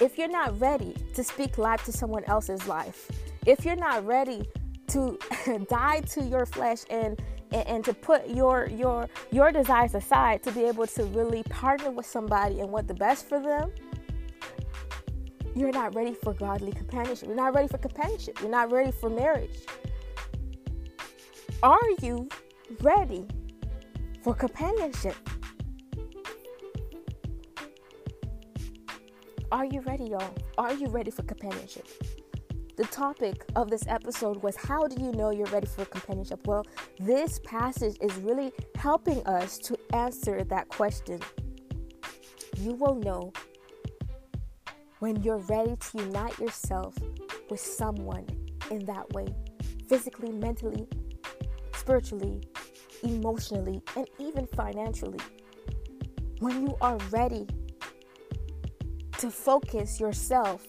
If 0.00 0.16
you're 0.16 0.28
not 0.28 0.58
ready 0.58 0.96
to 1.14 1.22
speak 1.22 1.58
life 1.58 1.84
to 1.84 1.92
someone 1.92 2.24
else's 2.24 2.66
life, 2.66 3.10
if 3.46 3.66
you're 3.66 3.76
not 3.76 4.06
ready 4.06 4.48
to 4.88 5.18
die 5.68 6.00
to 6.00 6.22
your 6.22 6.46
flesh 6.46 6.80
and 6.90 7.20
and, 7.52 7.84
to 7.84 7.92
put 7.92 8.28
your 8.28 8.68
your 8.68 9.08
your 9.32 9.50
desires 9.50 9.94
aside 9.96 10.40
to 10.44 10.52
be 10.52 10.64
able 10.64 10.86
to 10.86 11.02
really 11.06 11.42
partner 11.44 11.90
with 11.90 12.06
somebody 12.06 12.60
and 12.60 12.70
want 12.70 12.86
the 12.86 12.94
best 12.94 13.28
for 13.28 13.40
them 13.40 13.72
you're 15.54 15.72
not 15.72 15.94
ready 15.94 16.14
for 16.14 16.32
godly 16.32 16.72
companionship. 16.72 17.28
You're 17.28 17.36
not 17.36 17.54
ready 17.54 17.68
for 17.68 17.78
companionship. 17.78 18.40
You're 18.40 18.50
not 18.50 18.70
ready 18.70 18.92
for 18.92 19.10
marriage. 19.10 19.66
Are 21.62 21.90
you 22.00 22.28
ready 22.80 23.26
for 24.22 24.34
companionship? 24.34 25.16
Are 29.52 29.64
you 29.64 29.80
ready 29.80 30.04
y'all? 30.04 30.34
Are 30.58 30.72
you 30.72 30.86
ready 30.86 31.10
for 31.10 31.22
companionship? 31.24 31.86
The 32.76 32.84
topic 32.84 33.44
of 33.56 33.68
this 33.68 33.82
episode 33.88 34.42
was 34.42 34.56
How 34.56 34.86
do 34.86 35.02
you 35.02 35.10
know 35.12 35.30
you're 35.30 35.48
ready 35.48 35.66
for 35.66 35.84
companionship? 35.84 36.46
Well, 36.46 36.64
this 36.98 37.40
passage 37.40 37.96
is 38.00 38.14
really 38.16 38.52
helping 38.76 39.26
us 39.26 39.58
to 39.58 39.76
answer 39.92 40.44
that 40.44 40.68
question. 40.68 41.20
You 42.56 42.74
will 42.74 42.94
know 42.94 43.32
when 45.00 45.22
you're 45.22 45.38
ready 45.38 45.76
to 45.76 45.98
unite 45.98 46.38
yourself 46.38 46.94
with 47.50 47.60
someone 47.60 48.26
in 48.70 48.84
that 48.84 49.10
way 49.12 49.26
physically, 49.88 50.30
mentally, 50.30 50.86
spiritually, 51.74 52.40
emotionally, 53.02 53.82
and 53.96 54.06
even 54.18 54.46
financially. 54.46 55.18
When 56.38 56.62
you 56.62 56.76
are 56.80 56.96
ready 57.10 57.46
to 59.18 59.30
focus 59.30 59.98
yourself 59.98 60.66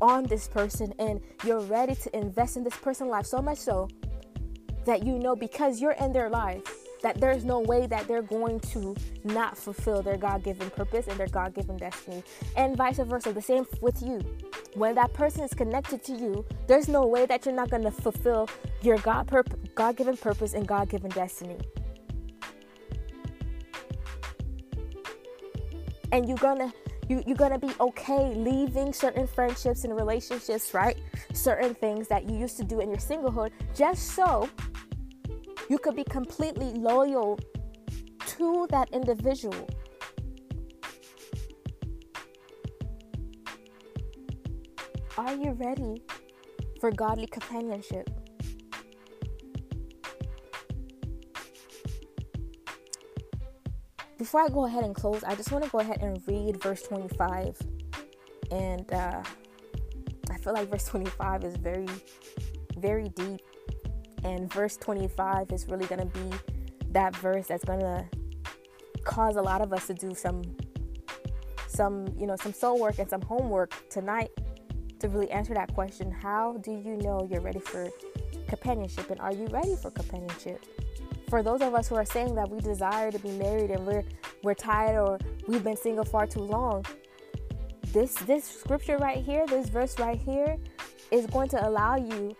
on 0.00 0.24
this 0.24 0.48
person 0.48 0.92
and 0.98 1.20
you're 1.44 1.60
ready 1.60 1.94
to 1.94 2.16
invest 2.16 2.56
in 2.56 2.64
this 2.64 2.76
person's 2.76 3.10
life 3.10 3.26
so 3.26 3.42
much 3.42 3.58
so 3.58 3.88
that 4.84 5.04
you 5.04 5.18
know 5.18 5.34
because 5.34 5.80
you're 5.80 5.92
in 5.92 6.12
their 6.12 6.28
life, 6.30 6.62
that 7.02 7.20
there's 7.20 7.44
no 7.44 7.60
way 7.60 7.86
that 7.86 8.06
they're 8.08 8.22
going 8.22 8.60
to 8.60 8.96
not 9.24 9.56
fulfill 9.56 10.02
their 10.02 10.16
God 10.16 10.42
given 10.42 10.70
purpose 10.70 11.06
and 11.08 11.18
their 11.18 11.26
God 11.26 11.54
given 11.54 11.76
destiny. 11.76 12.22
And 12.56 12.76
vice 12.76 12.98
versa, 12.98 13.32
the 13.32 13.42
same 13.42 13.66
with 13.80 14.02
you. 14.02 14.20
When 14.74 14.94
that 14.94 15.12
person 15.12 15.42
is 15.42 15.52
connected 15.52 16.02
to 16.04 16.12
you, 16.12 16.44
there's 16.66 16.88
no 16.88 17.06
way 17.06 17.26
that 17.26 17.44
you're 17.44 17.54
not 17.54 17.70
going 17.70 17.82
to 17.82 17.90
fulfill 17.90 18.48
your 18.82 18.98
God 18.98 19.30
God 19.74 19.96
given 19.96 20.16
purpose 20.16 20.54
and 20.54 20.66
God 20.66 20.88
given 20.88 21.10
destiny. 21.10 21.58
And 26.10 26.28
you're 26.28 26.38
gonna 26.38 26.72
you, 27.08 27.22
you're 27.26 27.36
gonna 27.36 27.58
be 27.58 27.70
okay 27.80 28.34
leaving 28.34 28.92
certain 28.92 29.26
friendships 29.26 29.84
and 29.84 29.96
relationships, 29.96 30.74
right? 30.74 30.98
Certain 31.32 31.74
things 31.74 32.06
that 32.08 32.28
you 32.28 32.36
used 32.36 32.56
to 32.58 32.64
do 32.64 32.80
in 32.80 32.90
your 32.90 32.98
singlehood, 32.98 33.50
just 33.74 34.12
so 34.14 34.48
you 35.72 35.78
could 35.78 35.96
be 35.96 36.04
completely 36.04 36.70
loyal 36.74 37.40
to 38.26 38.66
that 38.68 38.90
individual. 38.92 39.66
Are 45.16 45.34
you 45.34 45.52
ready 45.52 46.02
for 46.78 46.90
godly 46.90 47.26
companionship? 47.26 48.10
Before 54.18 54.42
I 54.42 54.48
go 54.48 54.66
ahead 54.66 54.84
and 54.84 54.94
close, 54.94 55.24
I 55.24 55.34
just 55.34 55.52
want 55.52 55.64
to 55.64 55.70
go 55.70 55.78
ahead 55.78 56.02
and 56.02 56.22
read 56.26 56.62
verse 56.62 56.82
25. 56.82 57.56
And 58.50 58.92
uh, 58.92 59.22
I 60.30 60.36
feel 60.36 60.52
like 60.52 60.68
verse 60.68 60.84
25 60.84 61.44
is 61.44 61.56
very, 61.56 61.88
very 62.76 63.08
deep 63.08 63.40
and 64.24 64.52
verse 64.52 64.76
25 64.76 65.50
is 65.52 65.66
really 65.68 65.86
going 65.86 66.00
to 66.00 66.18
be 66.18 66.36
that 66.90 67.14
verse 67.16 67.46
that's 67.48 67.64
going 67.64 67.80
to 67.80 68.06
cause 69.04 69.36
a 69.36 69.42
lot 69.42 69.60
of 69.60 69.72
us 69.72 69.86
to 69.86 69.94
do 69.94 70.14
some 70.14 70.42
some 71.66 72.06
you 72.18 72.26
know 72.26 72.36
some 72.36 72.52
soul 72.52 72.78
work 72.78 72.98
and 72.98 73.08
some 73.08 73.22
homework 73.22 73.72
tonight 73.88 74.30
to 75.02 75.08
really 75.08 75.30
answer 75.30 75.52
that 75.52 75.74
question. 75.74 76.10
How 76.10 76.56
do 76.62 76.70
you 76.70 76.96
know 76.96 77.28
you're 77.30 77.40
ready 77.40 77.58
for 77.58 77.90
companionship? 78.48 79.10
And 79.10 79.20
are 79.20 79.32
you 79.32 79.46
ready 79.46 79.74
for 79.76 79.90
companionship? 79.90 80.64
For 81.28 81.42
those 81.42 81.60
of 81.60 81.74
us 81.74 81.88
who 81.88 81.96
are 81.96 82.04
saying 82.04 82.34
that 82.36 82.48
we 82.48 82.60
desire 82.60 83.10
to 83.10 83.18
be 83.18 83.32
married 83.32 83.70
and 83.70 83.84
we're 83.86 84.04
we're 84.42 84.54
tired 84.54 84.98
or 84.98 85.18
we've 85.48 85.64
been 85.64 85.76
single 85.76 86.04
far 86.04 86.26
too 86.26 86.40
long 86.40 86.84
this 87.92 88.14
this 88.26 88.44
scripture 88.44 88.96
right 88.98 89.22
here 89.22 89.46
this 89.46 89.68
verse 89.68 89.98
right 89.98 90.20
here 90.20 90.56
is 91.10 91.26
going 91.26 91.48
to 91.48 91.68
allow 91.68 91.96
you 91.96 92.34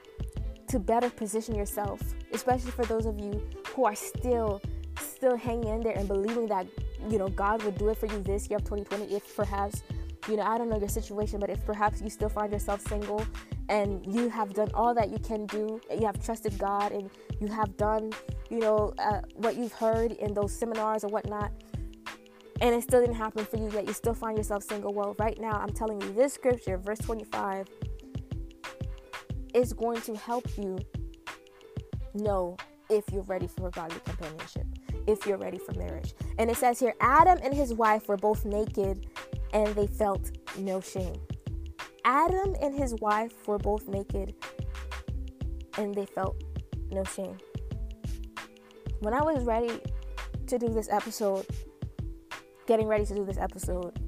to 0.73 0.79
better 0.79 1.11
position 1.11 1.55
yourself, 1.55 2.01
especially 2.33 2.71
for 2.71 2.87
those 2.87 3.05
of 3.05 3.21
you 3.21 3.43
who 3.75 3.85
are 3.85 3.95
still 3.95 4.61
still 4.99 5.37
hanging 5.37 5.69
in 5.69 5.81
there 5.81 5.97
and 5.97 6.09
believing 6.09 6.47
that 6.49 6.67
you 7.11 7.19
know 7.19 7.29
God 7.29 7.63
would 7.63 7.77
do 7.77 7.91
it 7.91 7.99
for 7.99 8.07
you 8.07 8.23
this 8.23 8.49
year 8.49 8.57
of 8.59 8.65
2020 8.65 9.15
if 9.15 9.37
perhaps 9.37 9.83
you 10.29 10.37
know 10.37 10.43
I 10.43 10.57
don't 10.59 10.69
know 10.69 10.79
your 10.79 10.89
situation 10.89 11.41
but 11.41 11.51
if 11.51 11.65
perhaps 11.65 12.01
you 12.01 12.09
still 12.09 12.29
find 12.29 12.53
yourself 12.53 12.81
single 12.81 13.25
and 13.69 14.05
you 14.07 14.29
have 14.29 14.55
done 14.55 14.71
all 14.75 14.95
that 14.95 15.11
you 15.11 15.19
can 15.19 15.47
do 15.47 15.81
you 15.91 16.07
have 16.07 16.25
trusted 16.25 16.59
God 16.59 16.93
and 16.93 17.11
you 17.41 17.49
have 17.49 17.77
done 17.77 18.11
you 18.51 18.61
know 18.61 18.95
uh, 18.99 19.21
what 19.37 19.57
you've 19.57 19.73
heard 19.73 20.13
in 20.13 20.35
those 20.35 20.53
seminars 20.53 21.05
or 21.05 21.09
whatnot 21.09 21.53
and 22.61 22.75
it 22.75 22.83
still 22.83 23.01
didn't 23.01 23.17
happen 23.17 23.45
for 23.45 23.59
you 23.59 23.71
yet 23.73 23.87
you 23.87 23.93
still 23.93 24.15
find 24.15 24.37
yourself 24.39 24.63
single 24.63 24.93
well 24.93 25.15
right 25.19 25.39
now 25.41 25.53
I'm 25.53 25.73
telling 25.73 26.01
you 26.01 26.13
this 26.13 26.33
scripture 26.35 26.79
verse 26.79 26.99
25 26.99 27.69
is 29.55 29.73
going 29.73 30.01
to 30.03 30.17
help 30.17 30.47
you 30.57 30.79
know 32.15 32.57
if 32.91 33.05
you're 33.13 33.23
ready 33.23 33.47
for 33.47 33.69
a 33.69 33.71
godly 33.71 34.01
companionship, 34.05 34.67
if 35.07 35.27
you're 35.27 35.39
ready 35.39 35.59
for 35.59 35.73
marriage. 35.79 36.15
And 36.39 36.51
it 36.51 36.57
says 36.57 36.79
here 36.79 36.95
Adam 37.01 37.39
and 37.43 37.55
his 37.55 37.73
wife 37.75 38.09
were 38.09 38.17
both 38.17 38.45
naked 38.45 39.07
and 39.53 39.75
they 39.75 39.87
felt 39.87 40.31
no 40.59 40.81
shame. 40.81 41.21
Adam 42.05 42.55
and 42.61 42.75
his 42.75 42.95
wife 42.97 43.47
were 43.47 43.59
both 43.59 43.89
naked 43.89 44.35
and 45.79 45.95
they 45.95 46.07
felt 46.07 46.43
no 46.91 47.05
shame. 47.05 47.39
When 49.01 49.15
I 49.15 49.23
was 49.23 49.45
ready 49.45 49.81
to 50.47 50.59
do 50.59 50.69
this 50.69 50.89
episode, 50.91 51.47
getting 52.67 52.87
ready 52.87 53.07
to 53.07 53.15
do 53.15 53.25
this 53.25 53.39
episode, 53.39 53.99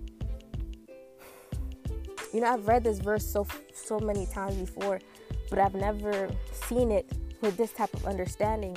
you 2.33 2.41
know, 2.41 2.49
I've 2.49 2.67
read 2.67 2.83
this 2.85 2.99
verse 2.99 3.25
so 3.25 3.47
so 3.73 3.99
many 4.01 4.27
times 4.27 4.57
before, 4.57 4.99
but 5.55 5.63
I've 5.63 5.75
never 5.75 6.29
seen 6.53 6.91
it 6.91 7.09
with 7.41 7.57
this 7.57 7.71
type 7.71 7.95
of 7.95 8.07
understanding. 8.07 8.77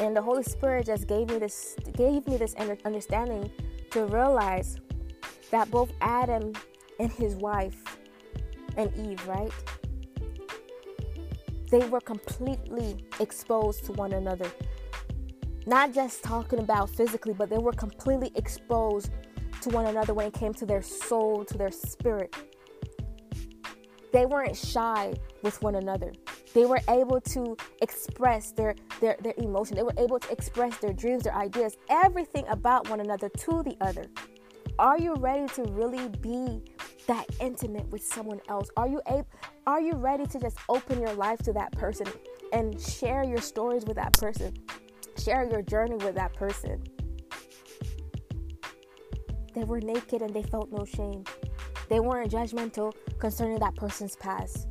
And 0.00 0.16
the 0.16 0.20
Holy 0.20 0.42
Spirit 0.42 0.86
just 0.86 1.06
gave 1.06 1.28
me 1.28 1.38
this 1.38 1.76
gave 1.94 2.26
me 2.26 2.36
this 2.36 2.54
understanding 2.84 3.48
to 3.92 4.06
realize 4.06 4.78
that 5.52 5.70
both 5.70 5.92
Adam 6.00 6.52
and 6.98 7.12
his 7.12 7.36
wife 7.36 7.80
and 8.76 8.92
Eve, 8.96 9.24
right? 9.28 9.52
They 11.70 11.86
were 11.86 12.00
completely 12.00 13.04
exposed 13.20 13.84
to 13.84 13.92
one 13.92 14.14
another. 14.14 14.50
Not 15.64 15.94
just 15.94 16.24
talking 16.24 16.58
about 16.58 16.90
physically, 16.90 17.34
but 17.34 17.50
they 17.50 17.58
were 17.58 17.72
completely 17.72 18.32
exposed 18.34 19.12
to 19.62 19.68
one 19.68 19.86
another 19.86 20.12
when 20.12 20.26
it 20.26 20.34
came 20.34 20.54
to 20.54 20.66
their 20.66 20.82
soul, 20.82 21.44
to 21.44 21.56
their 21.56 21.70
spirit. 21.70 22.34
They 24.16 24.24
weren't 24.24 24.56
shy 24.56 25.12
with 25.42 25.60
one 25.60 25.74
another. 25.74 26.10
They 26.54 26.64
were 26.64 26.80
able 26.88 27.20
to 27.20 27.54
express 27.82 28.50
their, 28.50 28.74
their, 28.98 29.18
their 29.20 29.34
emotion. 29.36 29.76
They 29.76 29.82
were 29.82 29.92
able 29.98 30.18
to 30.18 30.32
express 30.32 30.78
their 30.78 30.94
dreams, 30.94 31.24
their 31.24 31.34
ideas, 31.34 31.76
everything 31.90 32.46
about 32.48 32.88
one 32.88 33.00
another 33.00 33.28
to 33.28 33.62
the 33.62 33.76
other. 33.82 34.06
Are 34.78 34.98
you 34.98 35.16
ready 35.16 35.46
to 35.48 35.64
really 35.64 36.08
be 36.08 36.62
that 37.06 37.26
intimate 37.40 37.86
with 37.88 38.02
someone 38.02 38.40
else? 38.48 38.70
Are 38.78 38.88
you 38.88 39.02
able 39.06 39.28
are 39.66 39.82
you 39.82 39.92
ready 39.92 40.24
to 40.24 40.40
just 40.40 40.56
open 40.70 40.98
your 40.98 41.12
life 41.12 41.40
to 41.40 41.52
that 41.52 41.72
person 41.72 42.06
and 42.54 42.80
share 42.80 43.22
your 43.22 43.42
stories 43.42 43.84
with 43.84 43.96
that 43.96 44.14
person? 44.14 44.54
Share 45.22 45.44
your 45.44 45.60
journey 45.60 45.96
with 45.96 46.14
that 46.14 46.32
person. 46.32 46.82
They 49.54 49.64
were 49.64 49.80
naked 49.80 50.22
and 50.22 50.32
they 50.32 50.42
felt 50.42 50.72
no 50.72 50.86
shame. 50.86 51.24
They 51.88 52.00
weren't 52.00 52.30
judgmental 52.30 52.92
concerning 53.18 53.58
that 53.60 53.74
person's 53.76 54.16
past. 54.16 54.68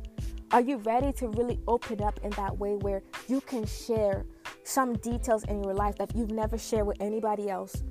Are 0.52 0.60
you 0.60 0.76
ready 0.78 1.12
to 1.14 1.28
really 1.28 1.60
open 1.66 2.02
up 2.02 2.20
in 2.22 2.30
that 2.30 2.56
way 2.56 2.76
where 2.76 3.02
you 3.26 3.40
can 3.40 3.66
share 3.66 4.24
some 4.64 4.94
details 4.98 5.44
in 5.44 5.62
your 5.62 5.74
life 5.74 5.96
that 5.96 6.14
you've 6.14 6.30
never 6.30 6.56
shared 6.56 6.86
with 6.86 7.00
anybody 7.00 7.50
else 7.50 7.82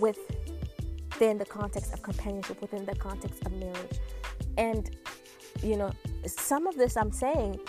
within 0.00 1.38
the 1.38 1.44
context 1.44 1.92
of 1.92 2.02
companionship, 2.02 2.60
within 2.60 2.84
the 2.84 2.94
context 2.96 3.44
of 3.46 3.52
marriage? 3.52 4.00
And, 4.56 4.96
you 5.62 5.76
know, 5.76 5.92
some 6.26 6.66
of 6.66 6.76
this 6.76 6.96
I'm 6.96 7.12
saying 7.12 7.60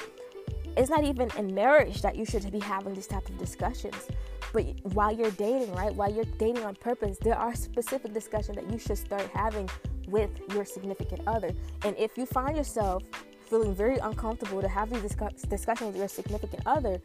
is 0.78 0.90
not 0.90 1.04
even 1.04 1.30
in 1.38 1.54
marriage 1.54 2.02
that 2.02 2.16
you 2.16 2.26
should 2.26 2.52
be 2.52 2.60
having 2.60 2.94
these 2.94 3.08
type 3.08 3.28
of 3.30 3.38
discussions. 3.38 4.08
But 4.54 4.66
while 4.94 5.12
you're 5.12 5.32
dating, 5.32 5.74
right? 5.74 5.94
While 5.94 6.12
you're 6.12 6.26
dating 6.38 6.64
on 6.64 6.76
purpose, 6.76 7.18
there 7.22 7.38
are 7.38 7.54
specific 7.54 8.14
discussions 8.14 8.58
that 8.58 8.72
you 8.72 8.78
should 8.78 8.98
start 8.98 9.30
having 9.34 9.70
with 10.08 10.30
your 10.54 10.66
significant 10.66 11.22
other. 11.28 11.52
And 11.84 11.96
if 11.98 12.18
you 12.18 12.26
find 12.26 12.56
yourself 12.56 13.04
feeling 13.50 13.76
very 13.76 13.98
uncomfortable 13.98 14.62
to 14.62 14.68
have 14.68 14.90
these 14.90 15.16
discussions 15.50 15.88
with 15.88 15.98
your 15.98 16.08
significant 16.08 16.64
other, 16.66 17.02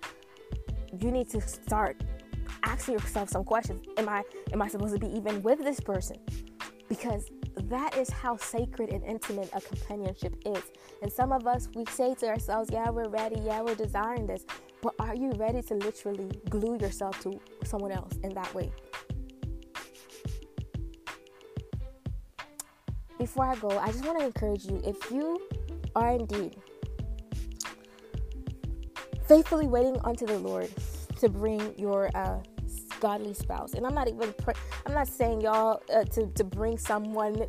you 1.00 1.11
need 1.11 1.28
to 1.31 1.40
start 1.40 2.02
asking 2.64 2.94
yourself 2.94 3.28
some 3.28 3.44
questions. 3.44 3.85
Am 3.96 4.09
I 4.09 4.22
am 4.52 4.62
I 4.62 4.68
supposed 4.68 4.94
to 4.94 5.00
be 5.00 5.09
even 5.16 5.42
with 5.42 5.59
this 5.61 5.81
person? 5.81 6.16
Because 6.88 7.31
that 7.64 7.96
is 7.96 8.11
how 8.11 8.37
sacred 8.37 8.90
and 8.90 9.02
intimate 9.05 9.50
a 9.52 9.61
companionship 9.61 10.35
is. 10.46 10.62
And 11.00 11.12
some 11.12 11.33
of 11.33 11.46
us 11.46 11.68
we 11.74 11.85
say 11.87 12.14
to 12.16 12.28
ourselves, 12.28 12.70
yeah, 12.72 12.90
we're 12.90 13.09
ready, 13.09 13.40
yeah, 13.40 13.61
we're 13.62 13.74
desiring 13.74 14.26
this. 14.26 14.44
But 14.82 14.94
are 14.98 15.14
you 15.14 15.30
ready 15.36 15.62
to 15.62 15.74
literally 15.74 16.28
glue 16.50 16.76
yourself 16.78 17.20
to 17.22 17.40
someone 17.64 17.92
else 17.92 18.12
in 18.22 18.34
that 18.34 18.52
way? 18.54 18.72
before 23.22 23.44
I 23.44 23.54
go, 23.54 23.70
I 23.78 23.86
just 23.86 24.04
want 24.04 24.18
to 24.18 24.26
encourage 24.26 24.64
you 24.64 24.82
if 24.84 25.10
you 25.12 25.40
are 25.94 26.10
indeed 26.10 26.56
faithfully 29.28 29.68
waiting 29.68 29.96
unto 30.02 30.26
the 30.26 30.38
Lord 30.40 30.68
to 31.20 31.28
bring 31.28 31.72
your 31.78 32.10
uh, 32.16 32.40
godly 32.98 33.32
spouse, 33.32 33.74
and 33.74 33.86
I'm 33.86 33.94
not 33.94 34.08
even 34.08 34.32
pre- 34.32 34.54
I'm 34.84 34.92
not 34.92 35.06
saying 35.06 35.40
y'all 35.40 35.82
uh, 35.94 36.02
to 36.02 36.26
to 36.26 36.42
bring 36.42 36.76
someone 36.76 37.46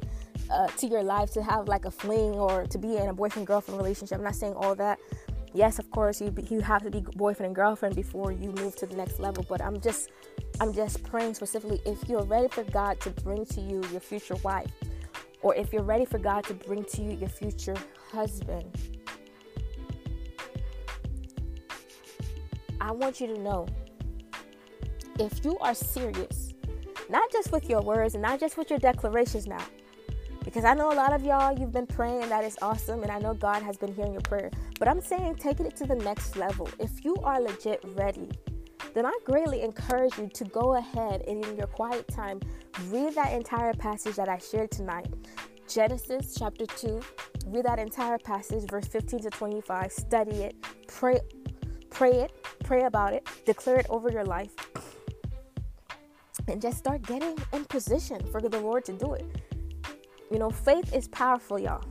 uh, 0.52 0.68
to 0.68 0.86
your 0.86 1.02
life 1.02 1.32
to 1.34 1.42
have 1.42 1.68
like 1.68 1.86
a 1.86 1.92
fling 1.92 2.34
or 2.34 2.68
to 2.68 2.78
be 2.78 2.98
in 2.98 3.10
a 3.10 3.14
boyfriend 3.14 3.48
girlfriend 3.48 3.80
relationship. 3.80 4.20
I'm 4.20 4.24
not 4.24 4.36
saying 4.36 4.54
all 4.54 4.76
that. 4.76 5.00
Yes, 5.56 5.78
of 5.78 5.92
course, 5.92 6.20
you 6.20 6.34
you 6.50 6.62
have 6.62 6.82
to 6.82 6.90
be 6.90 7.02
boyfriend 7.16 7.48
and 7.48 7.56
girlfriend 7.56 7.96
before 7.96 8.32
you 8.32 8.52
move 8.52 8.76
to 8.78 8.88
the 8.88 8.96
next 8.96 9.20
level. 9.20 9.46
But 9.48 9.62
I'm 9.62 9.80
just 9.80 10.10
I'm 10.60 10.74
just 10.74 11.04
praying 11.04 11.36
specifically 11.36 11.80
if 11.86 12.10
you're 12.10 12.24
ready 12.24 12.48
for 12.48 12.64
God 12.64 13.00
to 13.02 13.12
bring 13.12 13.46
to 13.46 13.62
you 13.62 13.84
your 13.92 14.02
future 14.02 14.36
wife 14.38 14.72
or 15.42 15.54
if 15.56 15.72
you're 15.72 15.84
ready 15.84 16.06
for 16.06 16.18
God 16.18 16.44
to 16.46 16.56
bring 16.56 16.84
to 16.86 17.04
you 17.04 17.12
your 17.12 17.30
future 17.30 17.76
husband, 18.12 18.66
I 22.82 22.92
want 22.92 23.22
you 23.22 23.28
to 23.28 23.40
know 23.40 23.68
if 25.20 25.46
you 25.46 25.58
are 25.60 25.76
serious, 25.76 26.56
not 27.10 27.32
just 27.32 27.52
with 27.52 27.70
your 27.70 27.82
words 27.82 28.16
and 28.16 28.24
not 28.24 28.40
just 28.40 28.58
with 28.58 28.72
your 28.72 28.80
declarations 28.80 29.46
now, 29.46 29.64
because 30.44 30.66
I 30.66 30.74
know 30.74 30.92
a 30.92 30.96
lot 30.96 31.14
of 31.14 31.24
y'all, 31.24 31.58
you've 31.58 31.72
been 31.72 31.88
praying 31.88 32.22
and 32.22 32.32
that 32.32 32.44
is 32.44 32.58
awesome. 32.62 33.02
And 33.04 33.12
I 33.12 33.20
know 33.20 33.34
God 33.34 33.64
has 33.64 33.78
been 33.78 33.94
hearing 33.94 34.14
your 34.14 34.22
prayer. 34.22 34.52
But 34.80 34.88
I'm 34.88 35.02
saying 35.02 35.36
taking 35.36 35.66
it 35.66 35.76
to 35.78 35.86
the 35.86 35.96
next 35.96 36.36
level. 36.36 36.70
If 36.80 37.04
you 37.04 37.16
are 37.24 37.40
legit 37.42 37.82
ready, 37.96 38.30
then 38.94 39.06
I 39.06 39.18
greatly 39.26 39.62
encourage 39.62 40.18
you 40.18 40.30
to 40.34 40.44
go 40.46 40.76
ahead 40.76 41.24
and 41.28 41.44
in 41.44 41.58
your 41.58 41.68
quiet 41.68 42.08
time, 42.08 42.40
read 42.90 43.16
that 43.16 43.34
entire 43.34 43.74
passage 43.74 44.16
that 44.16 44.30
I 44.30 44.38
shared 44.38 44.72
tonight. 44.72 45.08
Genesis 45.68 46.36
chapter 46.38 46.66
2. 46.66 47.02
Read 47.48 47.66
that 47.66 47.80
entire 47.80 48.18
passage, 48.18 48.70
verse 48.70 48.88
15 48.88 49.22
to 49.22 49.30
25. 49.30 49.92
Study 49.92 50.36
it. 50.44 50.56
Pray 50.88 51.20
pray 51.90 52.12
it. 52.12 52.32
Pray 52.64 52.84
about 52.84 53.14
it. 53.14 53.28
Declare 53.46 53.78
it 53.78 53.86
over 53.90 54.12
your 54.12 54.26
life. 54.26 54.52
And 56.48 56.62
just 56.62 56.78
start 56.78 57.02
getting 57.04 57.38
in 57.54 57.66
position 57.66 58.20
for 58.32 58.42
the 58.42 58.60
Lord 58.60 58.84
to 58.86 58.94
do 58.94 59.14
it. 59.14 59.26
You 60.34 60.40
know, 60.40 60.50
faith 60.50 60.96
is 60.96 61.08
powerful, 61.10 61.60
y'all. 61.60 61.84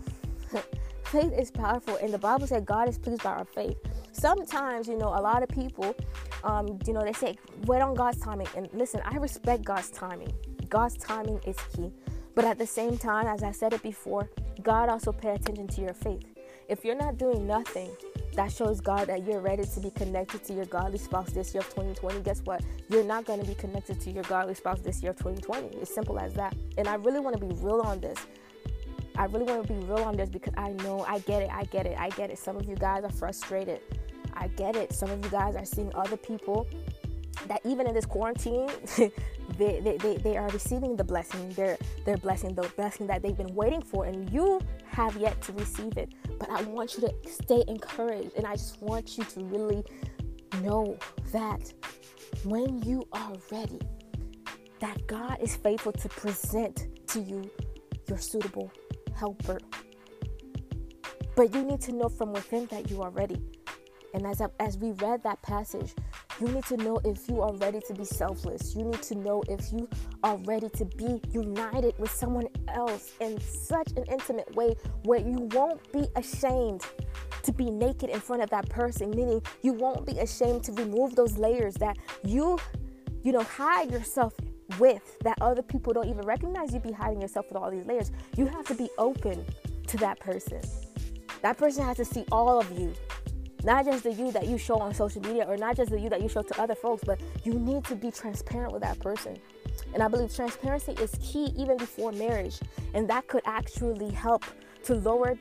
faith 1.04 1.32
is 1.32 1.52
powerful, 1.52 1.94
and 2.02 2.12
the 2.12 2.18
Bible 2.18 2.48
said 2.48 2.66
God 2.66 2.88
is 2.88 2.98
pleased 2.98 3.22
by 3.22 3.30
our 3.30 3.44
faith. 3.44 3.76
Sometimes, 4.10 4.88
you 4.88 4.98
know, 4.98 5.10
a 5.10 5.22
lot 5.22 5.44
of 5.44 5.48
people, 5.48 5.94
um, 6.42 6.76
you 6.84 6.92
know, 6.92 7.02
they 7.02 7.12
say, 7.12 7.38
wait 7.66 7.80
on 7.80 7.94
God's 7.94 8.18
timing. 8.18 8.48
And 8.56 8.68
listen, 8.72 9.00
I 9.04 9.18
respect 9.18 9.64
God's 9.64 9.90
timing. 9.90 10.32
God's 10.68 10.96
timing 10.96 11.38
is 11.46 11.56
key. 11.76 11.92
But 12.34 12.44
at 12.44 12.58
the 12.58 12.66
same 12.66 12.98
time, 12.98 13.28
as 13.28 13.44
I 13.44 13.52
said 13.52 13.74
it 13.74 13.82
before, 13.84 14.28
God 14.60 14.88
also 14.88 15.12
pay 15.12 15.36
attention 15.36 15.68
to 15.68 15.80
your 15.80 15.94
faith. 15.94 16.26
If 16.68 16.84
you're 16.84 16.96
not 16.96 17.18
doing 17.18 17.46
nothing, 17.46 17.92
that 18.34 18.50
shows 18.50 18.80
God 18.80 19.08
that 19.08 19.26
you're 19.26 19.40
ready 19.40 19.64
to 19.64 19.80
be 19.80 19.90
connected 19.90 20.42
to 20.44 20.54
your 20.54 20.64
godly 20.64 20.98
spouse 20.98 21.30
this 21.30 21.52
year 21.52 21.60
of 21.60 21.68
2020. 21.68 22.20
Guess 22.20 22.42
what? 22.44 22.62
You're 22.88 23.04
not 23.04 23.24
going 23.24 23.40
to 23.40 23.46
be 23.46 23.54
connected 23.54 24.00
to 24.00 24.10
your 24.10 24.24
godly 24.24 24.54
spouse 24.54 24.80
this 24.80 25.02
year 25.02 25.10
of 25.10 25.18
2020. 25.18 25.76
It's 25.76 25.94
simple 25.94 26.18
as 26.18 26.32
that. 26.34 26.54
And 26.78 26.88
I 26.88 26.94
really 26.94 27.20
want 27.20 27.38
to 27.38 27.44
be 27.44 27.54
real 27.56 27.80
on 27.80 28.00
this. 28.00 28.18
I 29.16 29.26
really 29.26 29.44
want 29.44 29.66
to 29.66 29.72
be 29.72 29.78
real 29.80 30.04
on 30.04 30.16
this 30.16 30.30
because 30.30 30.54
I 30.56 30.70
know 30.70 31.04
I 31.06 31.18
get 31.20 31.42
it. 31.42 31.50
I 31.52 31.64
get 31.64 31.86
it. 31.86 31.98
I 31.98 32.08
get 32.10 32.30
it. 32.30 32.38
Some 32.38 32.56
of 32.56 32.66
you 32.66 32.76
guys 32.76 33.04
are 33.04 33.12
frustrated. 33.12 33.80
I 34.34 34.48
get 34.48 34.76
it. 34.76 34.92
Some 34.94 35.10
of 35.10 35.22
you 35.22 35.30
guys 35.30 35.54
are 35.54 35.66
seeing 35.66 35.92
other 35.94 36.16
people 36.16 36.66
that 37.46 37.60
even 37.64 37.86
in 37.86 37.94
this 37.94 38.06
quarantine, 38.06 38.68
they, 39.58 39.80
they, 39.80 39.96
they, 39.98 40.16
they, 40.16 40.36
are 40.36 40.48
receiving 40.50 40.96
the 40.96 41.04
blessing. 41.04 41.50
They're, 41.50 41.78
they're 42.04 42.16
blessing 42.16 42.54
the 42.54 42.70
blessing 42.76 43.06
that 43.08 43.22
they've 43.22 43.36
been 43.36 43.54
waiting 43.54 43.82
for, 43.82 44.04
and 44.04 44.30
you 44.30 44.60
have 44.86 45.16
yet 45.16 45.40
to 45.42 45.52
receive 45.52 45.96
it. 45.96 46.12
But 46.38 46.50
I 46.50 46.62
want 46.62 46.96
you 46.96 47.08
to 47.08 47.30
stay 47.30 47.64
encouraged, 47.68 48.32
and 48.36 48.46
I 48.46 48.54
just 48.54 48.80
want 48.80 49.18
you 49.18 49.24
to 49.24 49.40
really 49.44 49.84
know 50.62 50.98
that 51.32 51.72
when 52.44 52.82
you 52.82 53.06
are 53.12 53.32
ready, 53.50 53.80
that 54.80 55.06
God 55.06 55.38
is 55.40 55.56
faithful 55.56 55.92
to 55.92 56.08
present 56.08 57.06
to 57.08 57.20
you 57.20 57.50
your 58.08 58.18
suitable 58.18 58.72
helper. 59.14 59.58
But 61.36 61.54
you 61.54 61.62
need 61.62 61.80
to 61.82 61.92
know 61.92 62.08
from 62.08 62.32
within 62.32 62.66
that 62.66 62.90
you 62.90 63.00
are 63.02 63.10
ready. 63.10 63.40
And 64.14 64.26
as, 64.26 64.42
as 64.60 64.76
we 64.76 64.90
read 64.92 65.22
that 65.22 65.40
passage, 65.42 65.94
you 66.42 66.48
need 66.48 66.64
to 66.64 66.76
know 66.78 66.98
if 67.04 67.28
you 67.28 67.40
are 67.40 67.54
ready 67.54 67.80
to 67.86 67.94
be 67.94 68.04
selfless. 68.04 68.74
You 68.74 68.84
need 68.84 69.02
to 69.02 69.14
know 69.14 69.44
if 69.48 69.72
you 69.72 69.88
are 70.24 70.36
ready 70.38 70.68
to 70.70 70.84
be 70.84 71.20
united 71.30 71.94
with 71.98 72.10
someone 72.10 72.48
else 72.66 73.12
in 73.20 73.40
such 73.40 73.92
an 73.92 74.04
intimate 74.10 74.52
way 74.56 74.74
where 75.04 75.20
you 75.20 75.48
won't 75.52 75.80
be 75.92 76.08
ashamed 76.16 76.84
to 77.44 77.52
be 77.52 77.70
naked 77.70 78.10
in 78.10 78.18
front 78.18 78.42
of 78.42 78.50
that 78.50 78.68
person, 78.68 79.10
meaning 79.10 79.40
you 79.62 79.72
won't 79.72 80.04
be 80.04 80.18
ashamed 80.18 80.64
to 80.64 80.72
remove 80.72 81.14
those 81.14 81.38
layers 81.38 81.74
that 81.74 81.96
you, 82.24 82.58
you 83.22 83.30
know, 83.30 83.42
hide 83.44 83.92
yourself 83.92 84.34
with 84.80 85.18
that 85.20 85.38
other 85.40 85.62
people 85.62 85.92
don't 85.92 86.08
even 86.08 86.22
recognize 86.22 86.74
you 86.74 86.80
be 86.80 86.92
hiding 86.92 87.20
yourself 87.20 87.46
with 87.50 87.62
all 87.62 87.70
these 87.70 87.86
layers. 87.86 88.10
You 88.36 88.46
have 88.46 88.66
to 88.66 88.74
be 88.74 88.88
open 88.98 89.44
to 89.86 89.96
that 89.98 90.18
person. 90.18 90.60
That 91.42 91.56
person 91.56 91.84
has 91.84 91.98
to 91.98 92.04
see 92.04 92.24
all 92.32 92.60
of 92.60 92.76
you 92.76 92.94
not 93.64 93.84
just 93.84 94.04
the 94.04 94.12
you 94.12 94.32
that 94.32 94.46
you 94.46 94.58
show 94.58 94.78
on 94.78 94.94
social 94.94 95.22
media 95.22 95.44
or 95.46 95.56
not 95.56 95.76
just 95.76 95.90
the 95.90 96.00
you 96.00 96.08
that 96.08 96.22
you 96.22 96.28
show 96.28 96.42
to 96.42 96.60
other 96.60 96.74
folks, 96.74 97.02
but 97.04 97.20
you 97.44 97.54
need 97.54 97.84
to 97.84 97.94
be 97.94 98.10
transparent 98.10 98.72
with 98.72 98.82
that 98.82 98.98
person. 99.00 99.36
And 99.94 100.02
I 100.02 100.08
believe 100.08 100.34
transparency 100.34 100.92
is 100.92 101.14
key 101.22 101.52
even 101.56 101.76
before 101.76 102.12
marriage. 102.12 102.58
And 102.94 103.08
that 103.08 103.26
could 103.28 103.42
actually 103.44 104.10
help 104.10 104.44
to 104.84 104.94
lower 104.94 105.36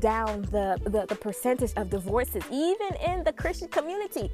down 0.00 0.42
the, 0.42 0.78
the, 0.84 1.06
the 1.08 1.14
percentage 1.16 1.72
of 1.76 1.90
divorces, 1.90 2.42
even 2.50 2.94
in 3.06 3.24
the 3.24 3.32
Christian 3.32 3.68
community. 3.68 4.30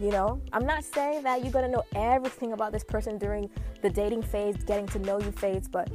You 0.00 0.10
know, 0.10 0.40
I'm 0.52 0.66
not 0.66 0.82
saying 0.82 1.22
that 1.22 1.42
you're 1.42 1.52
going 1.52 1.66
to 1.66 1.70
know 1.70 1.84
everything 1.94 2.52
about 2.52 2.72
this 2.72 2.82
person 2.82 3.16
during 3.18 3.48
the 3.80 3.90
dating 3.90 4.22
phase, 4.22 4.56
getting 4.64 4.86
to 4.88 4.98
know 4.98 5.20
you 5.20 5.30
phase, 5.30 5.68
but 5.68 5.88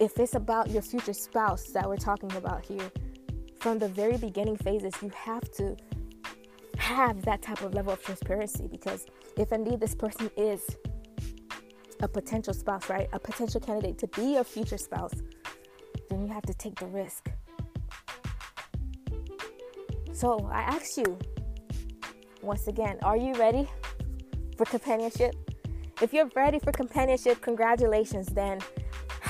if 0.00 0.18
it's 0.18 0.34
about 0.34 0.70
your 0.70 0.82
future 0.82 1.12
spouse 1.12 1.64
that 1.66 1.86
we're 1.86 1.96
talking 1.96 2.32
about 2.32 2.64
here, 2.64 2.90
from 3.60 3.78
the 3.78 3.88
very 3.88 4.16
beginning 4.16 4.56
phases, 4.56 4.94
you 5.02 5.10
have 5.10 5.48
to 5.52 5.76
have 6.78 7.22
that 7.22 7.42
type 7.42 7.60
of 7.62 7.74
level 7.74 7.92
of 7.92 8.02
transparency 8.02 8.66
because 8.66 9.06
if 9.36 9.52
indeed 9.52 9.80
this 9.80 9.94
person 9.94 10.30
is 10.36 10.62
a 12.00 12.08
potential 12.08 12.54
spouse, 12.54 12.88
right? 12.88 13.08
A 13.12 13.18
potential 13.18 13.60
candidate 13.60 13.98
to 13.98 14.06
be 14.08 14.32
your 14.34 14.44
future 14.44 14.78
spouse, 14.78 15.12
then 16.08 16.26
you 16.26 16.32
have 16.32 16.42
to 16.44 16.54
take 16.54 16.78
the 16.80 16.86
risk. 16.86 17.30
So 20.12 20.48
I 20.50 20.62
ask 20.62 20.96
you 20.96 21.18
once 22.42 22.66
again, 22.66 22.98
are 23.02 23.18
you 23.18 23.34
ready 23.34 23.68
for 24.56 24.64
companionship? 24.64 25.34
If 26.00 26.14
you're 26.14 26.30
ready 26.34 26.58
for 26.58 26.72
companionship, 26.72 27.42
congratulations, 27.42 28.26
then 28.28 28.60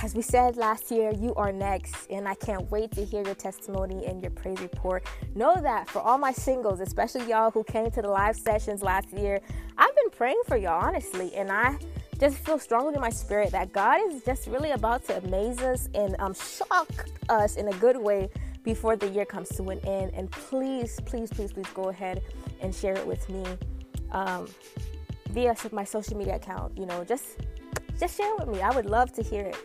as 0.03 0.15
we 0.15 0.23
said 0.23 0.57
last 0.57 0.91
year, 0.91 1.13
you 1.13 1.35
are 1.35 1.53
next, 1.53 2.11
and 2.11 2.27
I 2.27 2.35
can't 2.35 2.71
wait 2.71 2.91
to 2.93 3.05
hear 3.05 3.23
your 3.23 3.35
testimony 3.35 4.07
and 4.07 4.23
your 4.23 4.31
praise 4.31 4.59
report. 4.61 5.07
Know 5.35 5.61
that 5.61 5.91
for 5.91 6.01
all 6.01 6.17
my 6.17 6.33
singles, 6.33 6.81
especially 6.81 7.29
y'all 7.29 7.51
who 7.51 7.63
came 7.65 7.91
to 7.91 8.01
the 8.01 8.09
live 8.09 8.37
sessions 8.37 8.83
last 8.83 9.13
year, 9.13 9.41
I've 9.77 9.95
been 9.95 10.11
praying 10.11 10.41
for 10.47 10.57
y'all, 10.57 10.83
honestly, 10.83 11.35
and 11.35 11.53
I 11.53 11.77
just 12.19 12.39
feel 12.39 12.59
strongly 12.59 12.95
in 12.95 13.01
my 13.01 13.11
spirit 13.11 13.53
that 13.53 13.73
God 13.73 14.01
is 14.11 14.23
just 14.25 14.47
really 14.47 14.71
about 14.71 15.05
to 15.07 15.19
amaze 15.19 15.61
us 15.61 15.91
and 15.95 16.17
um, 16.19 16.35
shock 16.35 17.07
us 17.29 17.57
in 17.57 17.69
a 17.69 17.73
good 17.75 17.97
way 17.97 18.31
before 18.65 18.97
the 18.97 19.09
year 19.09 19.27
comes 19.27 19.51
to 19.51 19.65
an 19.69 19.81
end. 19.81 20.13
And 20.15 20.31
please, 20.31 20.99
please, 21.05 21.31
please, 21.31 21.53
please 21.53 21.69
go 21.75 21.91
ahead 21.91 22.23
and 22.63 22.75
share 22.75 22.95
it 22.95 23.07
with 23.07 23.29
me 23.29 23.45
um, 24.13 24.49
via 25.31 25.55
my 25.73 25.85
social 25.85 26.17
media 26.17 26.37
account. 26.37 26.77
You 26.79 26.87
know, 26.87 27.05
just 27.05 27.39
just 27.99 28.17
share 28.17 28.33
it 28.33 28.41
with 28.41 28.49
me. 28.49 28.63
I 28.63 28.71
would 28.71 28.87
love 28.87 29.13
to 29.13 29.23
hear 29.23 29.43
it. 29.43 29.57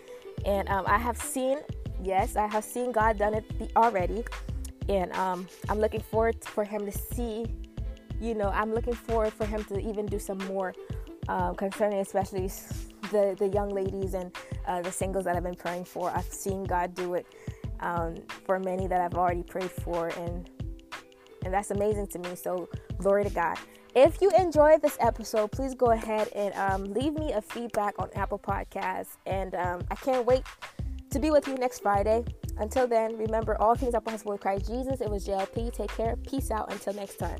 And 0.45 0.67
um, 0.69 0.85
I 0.87 0.97
have 0.97 1.17
seen, 1.17 1.59
yes, 2.03 2.35
I 2.35 2.47
have 2.47 2.63
seen 2.63 2.91
God 2.91 3.17
done 3.17 3.33
it 3.33 3.45
already. 3.75 4.23
And 4.89 5.11
um, 5.13 5.47
I'm 5.69 5.79
looking 5.79 6.01
forward 6.01 6.43
for 6.43 6.63
Him 6.63 6.85
to 6.85 6.91
see, 6.91 7.45
you 8.19 8.35
know, 8.35 8.49
I'm 8.49 8.73
looking 8.73 8.93
forward 8.93 9.33
for 9.33 9.45
Him 9.45 9.63
to 9.65 9.79
even 9.79 10.05
do 10.05 10.19
some 10.19 10.37
more 10.39 10.73
um, 11.27 11.55
concerning, 11.55 11.99
especially 11.99 12.51
the, 13.11 13.35
the 13.39 13.47
young 13.47 13.69
ladies 13.69 14.13
and 14.13 14.35
uh, 14.67 14.81
the 14.81 14.91
singles 14.91 15.25
that 15.25 15.35
I've 15.35 15.43
been 15.43 15.55
praying 15.55 15.85
for. 15.85 16.11
I've 16.11 16.25
seen 16.25 16.63
God 16.63 16.93
do 16.93 17.15
it 17.15 17.25
um, 17.79 18.15
for 18.45 18.59
many 18.59 18.87
that 18.87 19.01
I've 19.01 19.15
already 19.15 19.43
prayed 19.43 19.71
for. 19.71 20.09
And 20.09 20.49
and 21.43 21.53
that's 21.53 21.69
amazing 21.71 22.07
to 22.07 22.19
me. 22.19 22.35
So, 22.35 22.67
glory 22.97 23.23
to 23.23 23.29
God. 23.29 23.57
If 23.95 24.21
you 24.21 24.29
enjoyed 24.31 24.81
this 24.81 24.97
episode, 24.99 25.53
please 25.53 25.73
go 25.73 25.91
ahead 25.91 26.27
and 26.35 26.53
um, 26.55 26.93
leave 26.93 27.13
me 27.13 27.31
a 27.31 27.41
feedback 27.41 27.93
on 27.97 28.09
Apple 28.13 28.37
Podcasts. 28.37 29.15
And 29.25 29.55
um, 29.55 29.83
I 29.89 29.95
can't 29.95 30.25
wait 30.25 30.43
to 31.11 31.19
be 31.19 31.31
with 31.31 31.47
you 31.47 31.55
next 31.55 31.79
Friday. 31.79 32.25
Until 32.57 32.87
then, 32.87 33.17
remember 33.17 33.55
all 33.61 33.73
things 33.73 33.93
are 33.93 34.01
possible 34.01 34.33
with 34.33 34.41
Christ 34.41 34.67
Jesus. 34.67 34.99
It 34.99 35.09
was 35.09 35.25
JLP. 35.25 35.71
Take 35.71 35.95
care. 35.95 36.17
Peace 36.29 36.51
out. 36.51 36.73
Until 36.73 36.91
next 36.93 37.15
time. 37.15 37.39